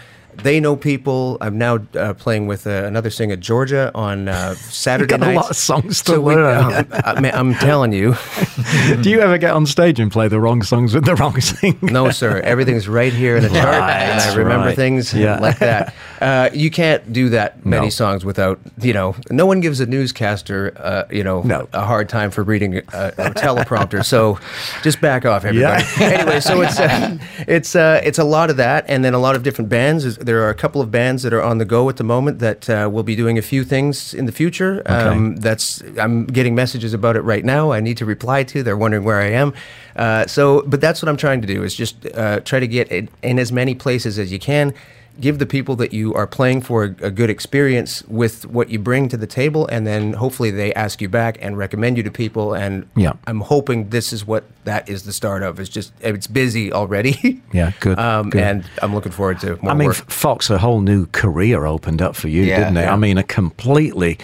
They 0.43 0.61
know 0.61 0.77
people. 0.77 1.37
I'm 1.41 1.59
now 1.59 1.81
uh, 1.97 2.15
playing 2.15 2.47
with 2.47 2.67
uh, 2.67 2.85
another 2.85 3.11
singer, 3.11 3.37
Georgia, 3.37 3.91
on 3.95 4.29
uh, 4.29 4.55
Saturday 4.55 5.17
got 5.19 5.29
a 5.29 5.33
lot 5.35 5.51
of 5.51 5.57
songs 5.57 6.03
to 6.05 6.13
So 6.13 6.21
we- 6.21 6.35
learn. 6.37 6.87
I, 6.93 7.01
I, 7.05 7.31
I'm 7.39 7.55
telling 7.55 7.93
you. 7.93 8.15
Do 9.03 9.11
you 9.11 9.21
ever 9.21 9.37
get 9.39 9.51
on 9.53 9.67
stage 9.67 9.99
and 10.01 10.11
play 10.13 10.29
the 10.29 10.39
wrong 10.41 10.63
songs 10.63 10.95
with 10.95 11.05
the 11.05 11.17
wrong 11.17 11.41
singer? 11.41 11.77
No, 11.83 12.11
sir. 12.11 12.41
Everything's 12.41 12.89
right 12.89 13.13
here 13.13 13.37
in 13.37 13.43
the 13.43 13.49
chart, 13.49 13.79
Right, 13.81 13.91
and 13.91 14.21
I 14.21 14.35
remember 14.37 14.67
right. 14.69 14.77
things 14.77 15.13
Yeah. 15.13 15.39
like 15.41 15.59
that. 15.59 15.95
Uh, 16.19 16.51
you 16.53 16.69
can't 16.69 17.13
do 17.13 17.29
that 17.29 17.65
many 17.65 17.87
No. 17.87 17.91
songs 17.91 18.25
without, 18.25 18.59
you 18.81 18.93
know, 18.93 19.15
no 19.31 19.47
one 19.47 19.61
gives 19.61 19.79
a 19.79 19.87
newscaster, 19.87 20.73
uh, 20.77 21.05
you 21.13 21.23
know, 21.23 21.43
No. 21.43 21.69
a 21.73 21.85
hard 21.85 22.09
time 22.09 22.33
for 22.33 22.43
reading 22.43 22.79
a, 22.79 22.81
a 22.83 23.31
teleprompter. 23.35 24.05
So 24.05 24.37
just 24.83 25.01
back 25.01 25.25
off, 25.25 25.45
everybody. 25.45 25.85
anyway, 26.01 26.41
so 26.41 26.61
it's 26.63 26.81
uh, 26.81 27.17
it's 27.47 27.77
uh, 27.77 28.01
it's 28.03 28.19
a 28.19 28.25
lot 28.25 28.51
of 28.51 28.57
that, 28.57 28.85
and 28.89 29.05
then 29.05 29.15
a 29.15 29.19
lot 29.21 29.37
of 29.37 29.45
different 29.45 29.69
bands. 29.69 30.19
There 30.29 30.43
are 30.43 30.51
a 30.51 30.55
couple 30.55 30.83
of 30.83 30.91
bands 30.91 31.23
that 31.23 31.33
are 31.33 31.41
on 31.41 31.57
the 31.57 31.65
go 31.65 31.89
at 31.89 31.97
the 31.97 32.05
moment 32.05 32.39
that 32.41 32.69
uh, 32.69 32.91
will 32.93 33.03
be 33.03 33.17
doing 33.17 33.39
a 33.39 33.43
few 33.43 33.65
things 33.65 34.13
in 34.13 34.27
the 34.27 34.33
future. 34.33 34.83
Um, 34.85 35.37
that's 35.37 35.83
I'm 35.99 36.27
getting 36.27 36.55
messages 36.55 36.93
about 36.93 37.17
it 37.17 37.23
right 37.23 37.43
now. 37.43 37.73
I 37.73 37.81
need 37.81 37.97
to 37.97 38.05
reply 38.05 38.45
to. 38.45 38.63
They're 38.63 38.77
wondering 38.77 39.05
where 39.05 39.19
I 39.19 39.31
am. 39.31 39.55
Uh, 39.97 40.27
so, 40.27 40.65
but 40.67 40.83
that's 40.83 41.01
what 41.01 41.09
I'm 41.09 41.17
trying 41.17 41.41
to 41.41 41.47
do 41.47 41.63
is 41.63 41.75
just 41.75 42.05
uh, 42.15 42.41
try 42.41 42.61
to 42.61 42.69
get 42.69 42.93
it 42.93 43.09
in 43.23 43.39
as 43.39 43.51
many 43.53 43.75
places 43.75 44.19
as 44.19 44.31
you 44.31 44.39
can. 44.39 44.75
Give 45.21 45.39
the 45.39 45.47
people 45.47 45.75
that 45.77 45.93
you 45.93 46.15
are 46.15 46.27
playing 46.27 46.61
for 46.63 46.85
a, 46.85 47.07
a 47.07 47.11
good 47.11 47.29
experience 47.31 48.05
with 48.07 48.47
what 48.47 48.69
you 48.71 48.79
bring 48.79 49.09
to 49.09 49.17
the 49.17 49.27
table, 49.27 49.67
and 49.67 49.87
then 49.87 50.13
hopefully 50.13 50.51
they 50.53 50.73
ask 50.75 51.01
you 51.03 51.09
back 51.09 51.39
and 51.41 51.59
recommend 51.59 51.97
you 51.97 52.03
to 52.05 52.11
people. 52.11 52.55
And 52.55 52.87
Yeah. 52.97 53.13
I'm 53.27 53.41
hoping 53.41 53.89
this 53.91 54.13
is 54.13 54.25
what 54.27 54.45
that 54.65 54.89
is 54.89 55.03
the 55.03 55.13
start 55.13 55.43
of. 55.43 55.59
It's 55.59 55.69
just 55.71 55.93
it's 56.01 56.27
busy 56.29 56.73
already. 56.73 57.41
Yeah, 57.53 57.73
good, 57.81 57.99
Um, 57.99 58.31
good. 58.31 58.43
And 58.43 58.65
I'm 58.83 58.95
looking 58.95 59.11
forward 59.13 59.41
to 59.41 59.57
more 59.63 59.73
I 59.73 59.75
mean, 59.75 59.89
work. 59.89 59.97
Fox, 60.11 60.51
a 60.51 60.59
whole 60.59 60.81
new 60.81 61.07
career 61.07 61.65
opened 61.67 62.01
up 62.03 62.15
for 62.15 62.29
you, 62.29 62.43
Yeah, 62.45 62.59
didn't 62.59 62.77
it? 62.77 62.83
yeah. 62.83 62.93
I 62.93 62.97
mean, 62.97 63.19
a 63.19 63.23
completely. 63.25 64.19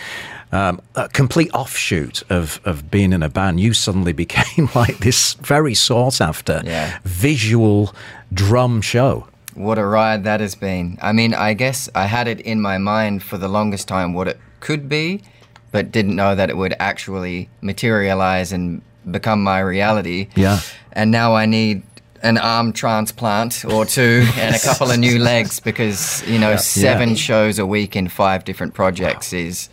Um, 0.52 0.80
a 0.94 1.08
complete 1.08 1.50
offshoot 1.52 2.22
of, 2.30 2.60
of 2.64 2.88
being 2.88 3.12
in 3.12 3.24
a 3.24 3.28
band, 3.28 3.58
you 3.58 3.72
suddenly 3.72 4.12
became 4.12 4.68
like 4.76 4.98
this 4.98 5.34
very 5.42 5.74
sought 5.74 6.20
after 6.20 6.62
Yeah. 6.64 6.96
visual 7.02 7.92
drum 8.32 8.80
show. 8.80 9.26
What 9.54 9.78
a 9.78 9.84
ride 9.87 10.25
that 10.25 10.40
has 10.40 10.54
been. 10.54 10.99
I 11.00 11.12
mean, 11.12 11.32
I 11.34 11.54
guess 11.54 11.88
I 11.94 12.06
had 12.06 12.26
it 12.28 12.40
in 12.40 12.61
my 12.61 12.78
mind 12.78 13.23
for 13.23 13.38
the 13.38 13.49
longest 13.49 13.87
time 13.88 14.12
what 14.12 14.26
it 14.28 14.38
could 14.61 14.88
be, 14.88 15.23
but 15.70 15.92
didn't 15.92 16.16
know 16.16 16.34
that 16.34 16.50
it 16.50 16.56
would 16.56 16.75
actually 16.80 17.49
materialize 17.61 18.52
and 18.52 18.82
become 19.11 19.42
my 19.42 19.61
reality. 19.61 20.28
Yeah. 20.34 20.61
And 20.92 21.11
now 21.11 21.34
I 21.37 21.46
need 21.46 21.82
an 22.23 22.38
arm 22.38 22.73
transplant 22.73 23.64
or 23.64 23.84
two 23.84 24.26
and 24.38 24.56
a 24.56 24.58
couple 24.58 24.90
of 24.90 24.99
new 24.99 25.18
legs 25.18 25.61
because, 25.61 26.26
you 26.26 26.38
know, 26.38 26.56
seven 26.56 27.11
Yeah. 27.11 27.14
shows 27.14 27.58
a 27.58 27.66
week 27.66 27.94
in 27.96 28.08
five 28.08 28.44
different 28.44 28.75
projects 28.75 29.32
is. 29.32 29.68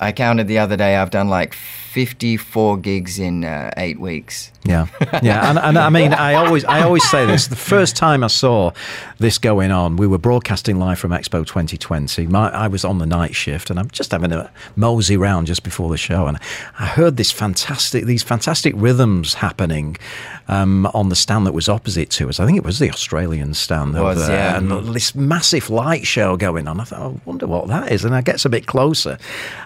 I 0.00 0.10
counted 0.10 0.48
the 0.48 0.58
other 0.58 0.76
day, 0.76 0.96
I've 0.96 1.10
done 1.10 1.28
like 1.28 1.54
54 1.54 2.78
gigs 2.78 3.18
in 3.20 3.44
uh, 3.44 3.70
eight 3.76 3.98
weeks. 4.00 4.50
Yeah, 4.66 4.86
yeah, 5.22 5.50
and, 5.50 5.58
and 5.58 5.76
I 5.76 5.90
mean, 5.90 6.14
I 6.14 6.34
always, 6.34 6.64
I 6.64 6.80
always 6.82 7.06
say 7.10 7.26
this. 7.26 7.48
The 7.48 7.56
first 7.56 7.96
time 7.96 8.24
I 8.24 8.28
saw 8.28 8.72
this 9.18 9.36
going 9.36 9.70
on, 9.70 9.96
we 9.96 10.06
were 10.06 10.16
broadcasting 10.16 10.78
live 10.78 10.98
from 10.98 11.10
Expo 11.10 11.46
2020. 11.46 12.26
My, 12.28 12.48
I 12.50 12.68
was 12.68 12.82
on 12.82 12.96
the 12.98 13.04
night 13.04 13.34
shift, 13.34 13.68
and 13.68 13.78
I'm 13.78 13.90
just 13.90 14.10
having 14.12 14.32
a 14.32 14.50
mosey 14.74 15.18
round 15.18 15.48
just 15.48 15.64
before 15.64 15.90
the 15.90 15.98
show, 15.98 16.26
and 16.26 16.38
I 16.78 16.86
heard 16.86 17.18
this 17.18 17.30
fantastic, 17.30 18.06
these 18.06 18.22
fantastic 18.22 18.72
rhythms 18.76 19.34
happening 19.34 19.98
um, 20.48 20.86
on 20.94 21.10
the 21.10 21.16
stand 21.16 21.46
that 21.46 21.52
was 21.52 21.68
opposite 21.68 22.08
to 22.10 22.30
us. 22.30 22.40
I 22.40 22.46
think 22.46 22.56
it 22.56 22.64
was 22.64 22.78
the 22.78 22.90
Australian 22.90 23.52
stand 23.52 23.94
over 23.96 24.04
Was, 24.14 24.26
there, 24.26 24.36
yeah. 24.36 24.56
and 24.56 24.94
this 24.94 25.14
massive 25.14 25.68
light 25.68 26.06
show 26.06 26.38
going 26.38 26.68
on. 26.68 26.80
I 26.80 26.84
thought, 26.84 27.12
I 27.12 27.20
wonder 27.26 27.46
what 27.46 27.68
that 27.68 27.92
is, 27.92 28.04
and 28.04 28.14
I 28.14 28.22
gets 28.22 28.46
a 28.46 28.48
bit 28.48 28.66
closer, 28.66 29.18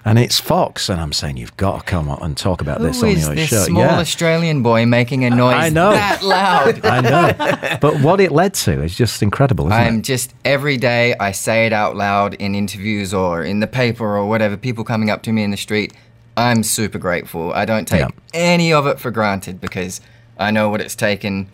and 0.05 0.19
it's 0.19 0.41
Fox, 0.41 0.89
and 0.89 1.01
I'm 1.01 1.13
saying, 1.13 1.37
you've 1.37 1.57
got 1.57 1.79
to 1.79 1.85
come 1.85 2.09
on 2.09 2.21
and 2.23 2.37
talk 2.37 2.61
about 2.61 2.81
this 2.81 3.01
Who 3.01 3.07
on 3.07 3.13
is 3.13 3.27
your 3.27 3.35
this 3.37 3.51
show. 3.51 3.63
small 3.65 3.83
yeah. 3.83 3.99
Australian 4.01 4.63
boy 4.63 4.87
making 4.91 5.25
a 5.25 5.31
noise 5.31 5.55
I 5.57 5.69
know. 5.69 5.93
that 5.93 6.23
loud? 6.23 6.85
I 6.85 7.01
know. 7.01 7.79
But 7.81 8.01
what 8.01 8.21
it 8.21 8.33
led 8.33 8.55
to 8.55 8.83
is 8.83 8.97
just 8.97 9.23
incredible, 9.23 9.67
isn't 9.69 9.79
I'm 9.79 9.99
it? 9.99 10.03
just 10.03 10.35
every 10.45 10.77
day 10.77 11.15
I 11.21 11.33
say 11.33 11.67
it 11.67 11.73
out 11.73 11.97
loud 11.97 12.35
in 12.35 12.55
interviews 12.55 13.13
or 13.15 13.43
in 13.43 13.61
the 13.61 13.67
paper 13.67 14.17
or 14.17 14.27
whatever, 14.27 14.57
people 14.57 14.85
coming 14.85 15.11
up 15.11 15.23
to 15.23 15.33
me 15.33 15.43
in 15.43 15.51
the 15.51 15.57
street. 15.57 15.93
I'm 16.37 16.63
super 16.63 16.99
grateful. 16.99 17.53
I 17.53 17.65
don't 17.65 17.87
take 17.89 18.01
Yeah. 18.01 18.09
any 18.33 18.73
of 18.73 18.87
it 18.87 19.01
for 19.01 19.11
granted 19.11 19.61
because 19.61 20.01
I 20.39 20.51
know 20.53 20.69
what 20.69 20.81
it's 20.81 20.95
taken. 20.95 21.49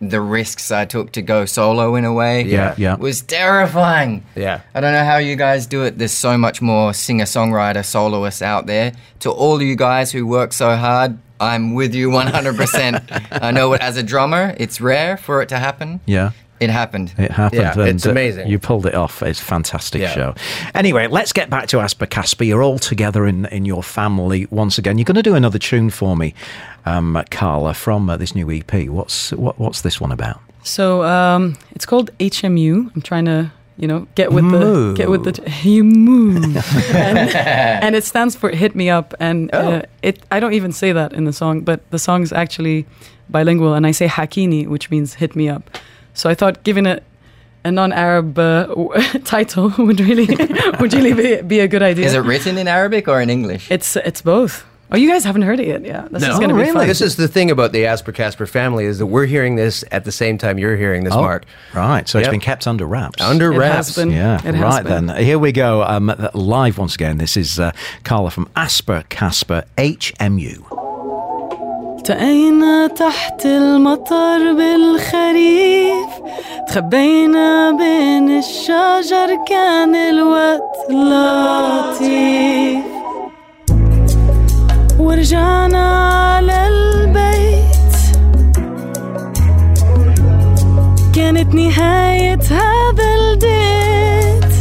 The 0.00 0.20
risks 0.20 0.72
I 0.72 0.84
took 0.84 1.12
to 1.12 1.22
go 1.22 1.44
solo 1.44 1.94
in 1.94 2.04
a 2.04 2.12
way 2.12 2.42
Yeah, 2.42 2.74
yeah. 2.76 2.96
was 2.96 3.20
terrifying. 3.20 4.24
Yeah. 4.34 4.62
I 4.74 4.80
don't 4.80 4.92
know 4.94 5.04
how 5.04 5.18
you 5.18 5.36
guys 5.36 5.66
do 5.66 5.84
it. 5.84 5.98
There's 5.98 6.10
so 6.12 6.36
much 6.36 6.60
more 6.60 6.92
singer 6.92 7.24
songwriter 7.26 7.84
soloists 7.84 8.42
out 8.42 8.66
there. 8.66 8.92
To 9.20 9.30
all 9.30 9.62
you 9.62 9.76
guys 9.76 10.10
who 10.10 10.26
work 10.26 10.52
so 10.52 10.74
hard, 10.76 11.18
I'm 11.42 11.74
with 11.74 11.94
you 11.94 12.08
100%. 12.10 13.38
I 13.42 13.50
know 13.50 13.72
it 13.72 13.80
as 13.80 13.96
a 13.96 14.02
drummer, 14.02 14.54
it's 14.58 14.80
rare 14.80 15.16
for 15.16 15.42
it 15.42 15.48
to 15.50 15.58
happen. 15.58 16.00
Yeah. 16.06 16.30
It 16.60 16.70
happened. 16.70 17.12
It 17.18 17.32
happened. 17.32 17.60
Yeah, 17.60 17.86
it's 17.86 18.06
uh, 18.06 18.10
amazing. 18.12 18.46
You 18.46 18.60
pulled 18.60 18.86
it 18.86 18.94
off. 18.94 19.20
It's 19.20 19.40
a 19.40 19.44
fantastic 19.44 20.00
Yeah. 20.00 20.10
show. 20.14 20.34
Anyway, 20.76 21.08
let's 21.08 21.32
get 21.32 21.50
back 21.50 21.66
to 21.68 21.80
As 21.80 21.92
Per 21.92 22.06
Casper. 22.06 22.44
You're 22.44 22.62
all 22.62 22.78
together 22.78 23.26
in, 23.26 23.46
in 23.46 23.64
your 23.64 23.82
family 23.82 24.46
once 24.48 24.78
again. 24.78 24.96
You're 24.96 25.04
going 25.04 25.16
to 25.16 25.24
do 25.24 25.34
another 25.34 25.58
tune 25.58 25.90
for 25.90 26.16
me, 26.16 26.34
um, 26.86 27.20
Carla, 27.32 27.74
from 27.74 28.08
uh, 28.08 28.16
this 28.16 28.36
new 28.36 28.48
EP. 28.48 28.88
What's 28.88 29.32
what, 29.32 29.58
what's 29.58 29.80
this 29.80 30.00
one 30.00 30.12
about? 30.12 30.40
So 30.62 31.02
um, 31.02 31.56
it's 31.72 31.84
called 31.84 32.16
HMU. 32.18 32.94
I'm 32.94 33.02
trying 33.02 33.24
to, 33.24 33.50
you 33.82 33.88
know, 33.88 34.06
get 34.14 34.30
with 34.30 34.48
the 34.52 34.94
get 34.96 35.10
with 35.10 35.24
the 35.24 35.34
you 35.68 35.82
move, 35.82 36.56
and, 36.94 37.18
and 37.84 37.96
it 37.96 38.04
stands 38.04 38.36
for 38.36 38.50
"Hit 38.50 38.76
Me 38.76 38.88
Up." 38.88 39.12
And 39.18 39.52
uh, 39.52 39.82
it 40.02 40.22
I 40.30 40.38
don't 40.38 40.52
even 40.52 40.70
say 40.70 40.92
that 40.92 41.12
in 41.12 41.24
the 41.24 41.32
song, 41.32 41.62
but 41.62 41.80
the 41.90 41.98
song's 41.98 42.32
actually 42.32 42.86
bilingual, 43.28 43.74
and 43.74 43.84
I 43.84 43.90
say 43.90 44.06
"Hakini," 44.06 44.68
which 44.68 44.88
means 44.88 45.14
"Hit 45.14 45.34
Me 45.34 45.48
Up." 45.48 45.62
So 46.14 46.30
I 46.30 46.34
thought 46.34 46.62
giving 46.62 46.86
it 46.86 47.02
a 47.64 47.72
non-Arab 47.72 48.38
uh, 48.38 48.66
w- 48.66 48.90
title 49.24 49.72
would 49.78 50.00
really 50.00 50.26
would 50.80 50.94
really 50.94 51.12
be, 51.12 51.42
be 51.42 51.58
a 51.60 51.66
good 51.66 51.82
idea. 51.82 52.06
Is 52.06 52.14
it 52.14 52.20
written 52.20 52.58
in 52.58 52.68
Arabic 52.68 53.08
or 53.08 53.20
in 53.20 53.30
English? 53.30 53.68
It's 53.68 53.96
it's 53.96 54.22
both. 54.22 54.64
Oh, 54.92 54.96
you 54.98 55.08
guys 55.08 55.24
haven't 55.24 55.42
heard 55.42 55.58
it 55.58 55.66
yet. 55.66 55.82
Yeah, 55.84 56.06
this 56.10 56.20
no. 56.20 56.32
is 56.32 56.38
going 56.38 56.50
to 56.50 56.54
oh, 56.54 56.58
be 56.58 56.64
really? 56.64 56.74
fun. 56.74 56.86
This 56.86 57.00
is 57.00 57.16
the 57.16 57.26
thing 57.26 57.50
about 57.50 57.72
the 57.72 57.86
As 57.86 58.02
Per 58.02 58.12
Casper 58.12 58.44
family 58.44 58.84
is 58.84 58.98
that 58.98 59.06
we're 59.06 59.24
hearing 59.24 59.56
this 59.56 59.84
at 59.90 60.04
the 60.04 60.12
same 60.12 60.36
time 60.36 60.58
you're 60.58 60.76
hearing 60.76 61.04
this, 61.04 61.14
oh, 61.14 61.22
Mark. 61.22 61.46
Right. 61.72 62.06
So 62.06 62.18
yep. 62.18 62.26
it's 62.26 62.30
been 62.30 62.40
kept 62.40 62.66
under 62.66 62.84
wraps. 62.86 63.22
Under 63.22 63.54
it 63.54 63.56
wraps. 63.56 63.96
Yeah. 63.96 64.42
right 64.60 64.84
been. 64.84 65.06
then. 65.06 65.24
Here 65.24 65.38
we 65.38 65.50
go. 65.50 65.82
Um, 65.82 66.14
live 66.34 66.76
once 66.76 66.94
again. 66.94 67.16
This 67.16 67.38
is 67.38 67.58
uh, 67.58 67.72
Carla 68.04 68.30
from 68.30 68.50
As 68.54 68.78
Per 68.82 69.02
Casper 69.08 69.64
HMU. 69.78 70.82
تحت 72.96 73.46
المطر 73.46 74.52
بالخريف 74.52 76.10
تخبينا 76.68 77.70
بين 77.70 78.38
الشجر 78.38 79.44
كان 79.46 79.94
الوقت 79.94 80.90
لطيف 80.90 82.82
ورجعنا 85.02 85.84
على 86.34 86.66
البيت 86.66 87.94
كانت 91.14 91.54
نهاية 91.54 92.38
هذا 92.50 93.08
الديت. 93.20 94.52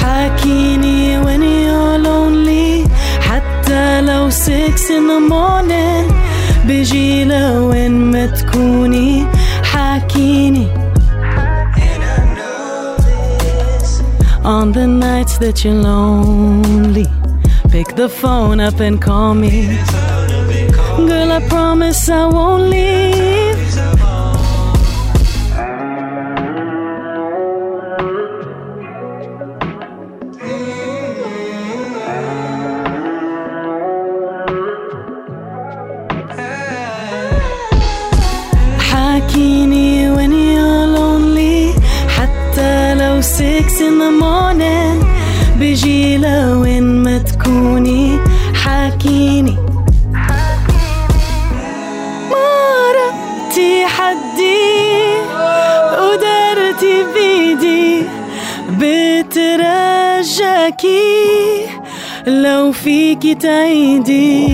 حاكيني 0.00 1.24
when 1.24 1.42
you're 1.42 1.98
lonely. 2.06 2.88
حتى 3.20 4.00
لو 4.00 4.30
six 4.30 4.90
in 4.90 5.04
the 5.10 5.20
morning. 5.30 6.12
بيجي 6.66 7.24
لوين 7.24 8.10
ما 8.10 8.26
تكوني. 8.26 9.26
حاكيني. 9.62 10.68
On 14.44 14.72
the 14.72 14.86
nights 14.86 15.34
that 15.38 15.64
you're 15.64 15.82
lonely. 15.88 17.17
Pick 17.77 17.95
the 17.95 18.09
phone 18.09 18.59
up 18.59 18.79
and 18.79 19.01
call 19.01 19.33
me 19.33 19.77
Girl, 21.09 21.31
I 21.31 21.41
promise 21.49 22.09
I 22.09 22.25
won't 22.25 22.63
leave 22.69 23.33
حاكيني 38.79 40.15
when 40.15 40.31
you're 40.31 40.87
lonely 40.97 41.81
حتى 42.07 42.95
لو 42.95 43.21
six 43.21 43.81
in 43.81 43.99
the 43.99 44.11
morning 44.23 45.05
بيجي 45.59 46.17
لوين 46.17 46.43
ما 46.43 46.46
تكوني 47.48 48.18
حاكيني. 48.54 49.56
مرقتي 52.30 53.86
حدي 53.86 54.58
ودرتي 56.00 57.04
بيدي 57.14 58.02
بترجاكي 58.78 59.88
لو 62.26 62.72
فيكي 62.72 63.34
تعيدي. 63.34 64.48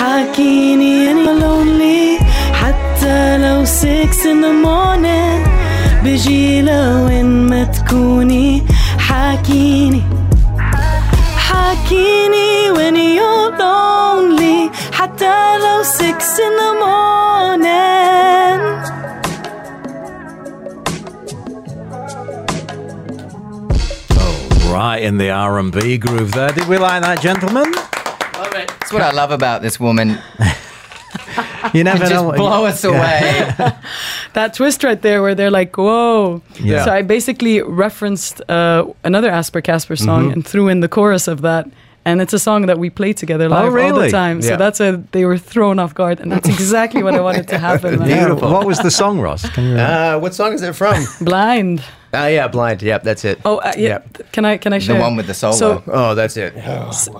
حاكيني 0.00 1.10
اني 1.10 1.40
lonely. 1.40 2.22
حتى 2.54 3.38
لو 3.38 3.64
6 3.64 4.24
in 4.24 4.40
the 4.40 4.54
morning. 4.64 5.48
بجي 6.04 6.62
لوين 6.62 7.46
ما 7.46 7.64
تكوني. 7.64 8.66
حاكيني. 8.98 10.02
حاكيني 11.36 12.72
when 12.76 12.96
you're 12.96 13.50
lonely. 13.58 14.70
حتى 14.92 15.58
لو 15.58 15.82
6 15.82 16.38
in 16.46 16.54
the 16.62 16.72
morning. 16.84 18.60
Right 24.72 25.02
in 25.02 25.18
the 25.18 25.30
R&B 25.30 25.98
groove 25.98 26.32
there. 26.32 26.52
Did 26.52 26.66
we 26.68 26.78
like 26.78 27.02
that, 27.02 27.20
gentlemen? 27.20 27.79
That's 28.90 28.92
what 28.92 29.02
I 29.02 29.12
love 29.16 29.30
about 29.30 29.62
this 29.62 29.78
woman. 29.80 30.18
You 31.74 31.84
never 31.84 31.98
Just 32.00 32.12
know. 32.12 32.22
what- 32.24 32.36
blow 32.36 32.64
us 32.64 32.82
away. 32.84 33.52
that 34.32 34.54
twist 34.54 34.82
right 34.82 35.00
there 35.00 35.22
where 35.22 35.34
they're 35.34 35.50
like, 35.50 35.76
whoa. 35.76 36.40
Yeah. 36.58 36.84
So 36.84 36.92
I 36.92 37.02
basically 37.02 37.60
referenced 37.62 38.40
uh, 38.50 38.86
another 39.04 39.30
As 39.30 39.50
Per 39.50 39.60
Casper 39.60 39.94
song 39.96 40.22
Mm-hmm. 40.24 40.32
and 40.32 40.46
threw 40.46 40.68
in 40.68 40.80
the 40.80 40.88
chorus 40.88 41.28
of 41.28 41.42
that. 41.42 41.68
And 42.04 42.22
it's 42.22 42.32
a 42.32 42.38
song 42.38 42.66
that 42.66 42.78
we 42.78 42.88
play 42.90 43.12
together 43.12 43.48
live 43.48 43.64
all 43.64 43.70
Oh, 43.70 43.74
really? 43.74 44.06
the 44.06 44.10
time. 44.10 44.40
So 44.40 44.50
Yeah. 44.50 44.56
that's 44.56 44.80
a 44.80 45.02
they 45.12 45.24
were 45.26 45.36
thrown 45.38 45.78
off 45.78 45.92
guard, 45.94 46.18
and 46.20 46.32
that's 46.32 46.48
exactly 46.48 47.02
what 47.02 47.14
I 47.14 47.20
wanted 47.20 47.46
to 47.48 47.58
happen. 47.58 47.98
man. 47.98 48.08
Yeah, 48.08 48.32
What 48.32 48.66
was 48.66 48.78
the 48.78 48.90
song, 48.90 49.20
Ross? 49.20 49.48
Can 49.50 49.64
you? 49.64 49.76
Uh, 49.76 50.18
what 50.18 50.34
song 50.34 50.52
is 50.54 50.62
it 50.62 50.74
from? 50.74 51.04
Blind. 51.20 51.82
Ah, 52.14 52.26
yeah, 52.28 52.48
Blind. 52.48 52.80
Yep, 52.82 53.02
that's 53.04 53.24
it. 53.24 53.38
Oh, 53.44 53.58
uh, 53.58 53.72
yeah. 53.76 53.88
Yep. 53.88 54.32
Can 54.32 54.44
I 54.46 54.56
can 54.56 54.72
I 54.72 54.78
show 54.80 54.94
the 54.94 55.00
one 55.00 55.14
with 55.16 55.26
the 55.26 55.34
solo. 55.34 55.56
So 55.56 55.82
Oh, 55.92 56.14
that's 56.14 56.36
it. 56.36 56.54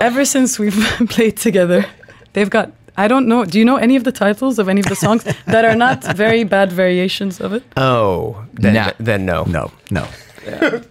ever 0.00 0.24
since 0.24 0.58
we've 0.58 0.74
played 1.10 1.36
together, 1.36 1.84
they've 2.32 2.50
got. 2.50 2.70
I 2.96 3.06
don't 3.08 3.26
know. 3.28 3.44
Do 3.44 3.58
you 3.58 3.64
know 3.64 3.76
any 3.76 3.96
of 3.96 4.04
the 4.04 4.12
titles 4.12 4.58
of 4.58 4.68
any 4.68 4.80
of 4.80 4.86
the 4.86 4.96
songs 4.96 5.24
that 5.46 5.64
are 5.64 5.76
not 5.76 6.04
very 6.16 6.44
bad 6.44 6.72
variations 6.72 7.40
of 7.40 7.52
it? 7.52 7.62
Oh, 7.76 8.36
then, 8.54 8.74
Nah. 8.74 8.90
then 8.98 9.24
no. 9.26 9.44
No, 9.44 9.70
no. 9.90 10.04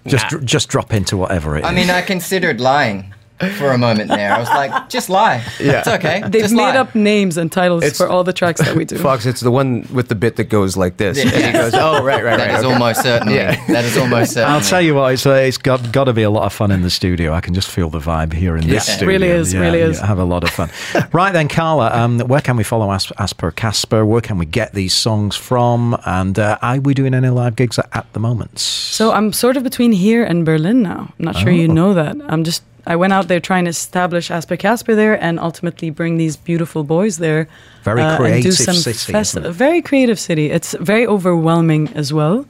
Just, 0.08 0.28
dr- 0.30 0.46
just 0.46 0.70
drop 0.70 0.94
into 0.94 1.18
whatever 1.18 1.58
it 1.58 1.62
is. 1.64 1.66
I 1.66 1.74
mean, 1.74 1.90
I 1.90 2.02
considered 2.02 2.62
lying 2.62 3.14
for 3.58 3.72
a 3.72 3.78
moment 3.78 4.10
there. 4.10 4.34
I 4.34 4.40
was 4.40 4.48
like, 4.50 4.90
just 4.90 5.10
lie. 5.10 5.44
Yeah. 5.60 5.80
It's 5.80 5.88
okay. 5.88 6.22
They've 6.28 6.42
just 6.42 6.54
made 6.54 6.64
lie. 6.74 6.78
up 6.78 6.94
names 6.96 7.38
and 7.38 7.52
titles 7.52 7.84
It's- 7.84 7.98
for 7.98 8.08
all 8.10 8.24
the 8.24 8.34
tracks 8.34 8.60
that 8.62 8.76
we 8.76 8.86
do. 8.86 8.98
Fox, 8.98 9.26
it's 9.26 9.42
the 9.42 9.52
one 9.52 9.88
with 9.94 10.10
the 10.10 10.16
bit 10.16 10.36
that 10.38 10.46
goes 10.46 10.76
like 10.76 10.98
this. 10.98 11.18
Yeah. 11.18 11.32
And 11.32 11.46
he 11.46 11.52
goes, 11.52 11.74
oh, 11.74 12.04
right, 12.04 12.24
right, 12.24 12.38
That 12.38 12.48
right. 12.50 12.60
is 12.60 12.66
okay. 12.66 12.74
almost 12.74 13.02
certainly. 13.02 13.36
Yeah. 13.36 13.66
That 13.68 13.86
is 13.86 13.98
almost 13.98 14.34
certainly. 14.34 14.56
I'll 14.56 14.62
tell 14.62 14.82
you 14.82 14.96
what, 14.96 15.14
it's, 15.14 15.26
uh, 15.26 15.32
it's 15.34 15.58
got, 15.58 15.92
got 15.92 16.06
to 16.06 16.14
be 16.14 16.24
a 16.24 16.30
lot 16.30 16.44
of 16.44 16.54
fun 16.54 16.72
in 16.72 16.82
the 16.82 16.90
studio. 16.90 17.34
I 17.34 17.42
can 17.42 17.54
just 17.54 17.70
feel 17.70 17.90
the 17.90 18.00
vibe 18.00 18.34
here 18.34 18.56
in 18.58 18.68
this 18.68 18.88
Yeah. 18.88 18.96
studio. 18.96 19.08
Really 19.08 19.28
is, 19.30 19.54
Yeah, 19.54 19.60
really 19.62 19.80
you 19.80 19.86
is. 19.86 20.00
Have 20.00 20.20
a 20.20 20.24
lot 20.26 20.44
of 20.44 20.50
fun. 20.50 20.70
right 21.14 21.32
then, 21.32 21.48
Carla, 21.48 21.92
um, 21.94 22.20
where 22.20 22.42
can 22.42 22.58
we 22.58 22.64
follow 22.64 22.92
As- 22.92 23.12
Asper 23.18 23.52
Casper? 23.52 24.06
Where 24.06 24.22
can 24.22 24.38
we 24.38 24.46
get 24.46 24.74
these 24.74 24.94
songs 24.94 25.36
from? 25.36 25.98
And 26.06 26.38
uh, 26.38 26.58
are 26.62 26.80
we 26.80 26.94
doing 26.94 27.14
any 27.14 27.30
live 27.30 27.56
gigs 27.56 27.80
at, 27.80 27.88
at 27.94 28.12
the 28.14 28.20
moment? 28.20 28.60
So 28.60 29.12
I'm 29.12 29.32
sort 29.34 29.56
of 29.58 29.64
between 29.64 29.92
here 29.92 30.24
and 30.24 30.46
Berlin 30.46 30.82
now. 30.82 31.14
I'm 31.18 31.26
not 31.26 31.36
sure 31.38 31.52
you 31.52 31.70
Oh. 31.70 31.74
know 31.74 31.94
that. 31.94 32.16
I'm 32.28 32.44
just 32.44 32.64
I 32.88 32.96
went 32.96 33.14
out 33.14 33.28
there 33.28 33.40
trying 33.40 33.66
to 33.66 33.70
establish 33.70 34.32
As 34.32 34.46
Per 34.46 34.58
Casper 34.58 34.96
there 34.96 35.22
and 35.24 35.40
ultimately 35.40 35.90
bring 35.90 36.18
these 36.18 36.38
beautiful 36.38 36.84
boys 36.84 37.18
there. 37.18 37.48
Very 37.84 38.02
uh, 38.02 38.08
and 38.10 38.18
creative 38.18 38.44
do 38.44 38.52
some 38.52 38.76
city, 38.76 39.14
festi- 39.14 39.46
it? 39.46 39.52
Very 39.52 39.82
creative 39.82 40.20
city. 40.20 40.50
It's 40.52 40.76
very 40.80 41.06
overwhelming 41.08 41.90
as 41.96 42.12
well. 42.14 42.46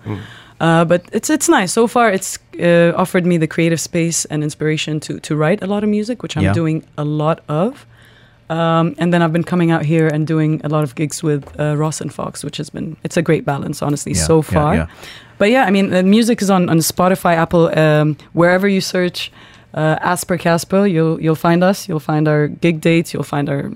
Uh, 0.60 0.84
but 0.86 1.02
it's 1.13 1.30
it's 1.30 1.48
nice. 1.50 1.72
So 1.74 1.88
far, 1.88 2.12
it's 2.12 2.38
uh, 2.60 2.92
offered 3.02 3.26
me 3.26 3.38
the 3.38 3.48
creative 3.48 3.80
space 3.80 4.26
and 4.26 4.44
inspiration 4.44 5.00
to 5.00 5.20
to 5.20 5.36
write 5.36 5.63
a 5.63 5.68
lot 5.68 5.84
of 5.84 5.89
music, 5.89 6.22
which 6.24 6.36
I'm 6.38 6.44
Yeah. 6.44 6.54
doing 6.54 6.84
a 6.98 7.04
lot 7.04 7.39
of. 7.48 7.86
Um, 8.50 8.96
and 8.98 9.13
then 9.13 9.22
I've 9.22 9.32
been 9.32 9.44
coming 9.44 9.70
out 9.72 9.86
here 9.86 10.08
and 10.08 10.26
doing 10.28 10.60
a 10.63 10.70
lot 10.70 10.84
of 10.84 10.96
gigs 10.96 11.22
with 11.24 11.44
uh, 11.60 11.76
Ross 11.78 12.02
and 12.02 12.12
Fox, 12.12 12.44
which 12.44 12.58
has 12.58 12.70
been 12.72 12.96
it's 13.04 13.15
a 13.18 13.22
great 13.22 13.46
balance, 13.46 13.86
honestly, 13.86 14.13
Yeah, 14.13 14.26
so 14.28 14.36
yeah, 14.38 14.42
far. 14.54 14.76
yeah. 14.76 14.88
But 15.38 15.50
yeah, 15.52 15.68
I 15.68 15.72
mean, 15.72 15.92
the 15.92 16.02
music 16.04 16.42
is 16.42 16.50
on, 16.50 16.68
on 16.70 16.80
Spotify, 16.80 17.36
Apple, 17.36 17.70
um, 17.80 18.18
wherever 18.34 18.68
you 18.68 18.82
search 18.82 19.32
uh, 19.74 19.98
As 20.02 20.24
Per 20.24 20.38
Casper, 20.38 20.86
you'll 20.88 21.22
you'll 21.22 21.36
find 21.36 21.64
us. 21.64 21.88
You'll 21.88 22.00
find 22.00 22.28
our 22.28 22.48
gig 22.48 22.82
dates. 22.82 23.14
You'll 23.14 23.24
find 23.24 23.50
our 23.50 23.72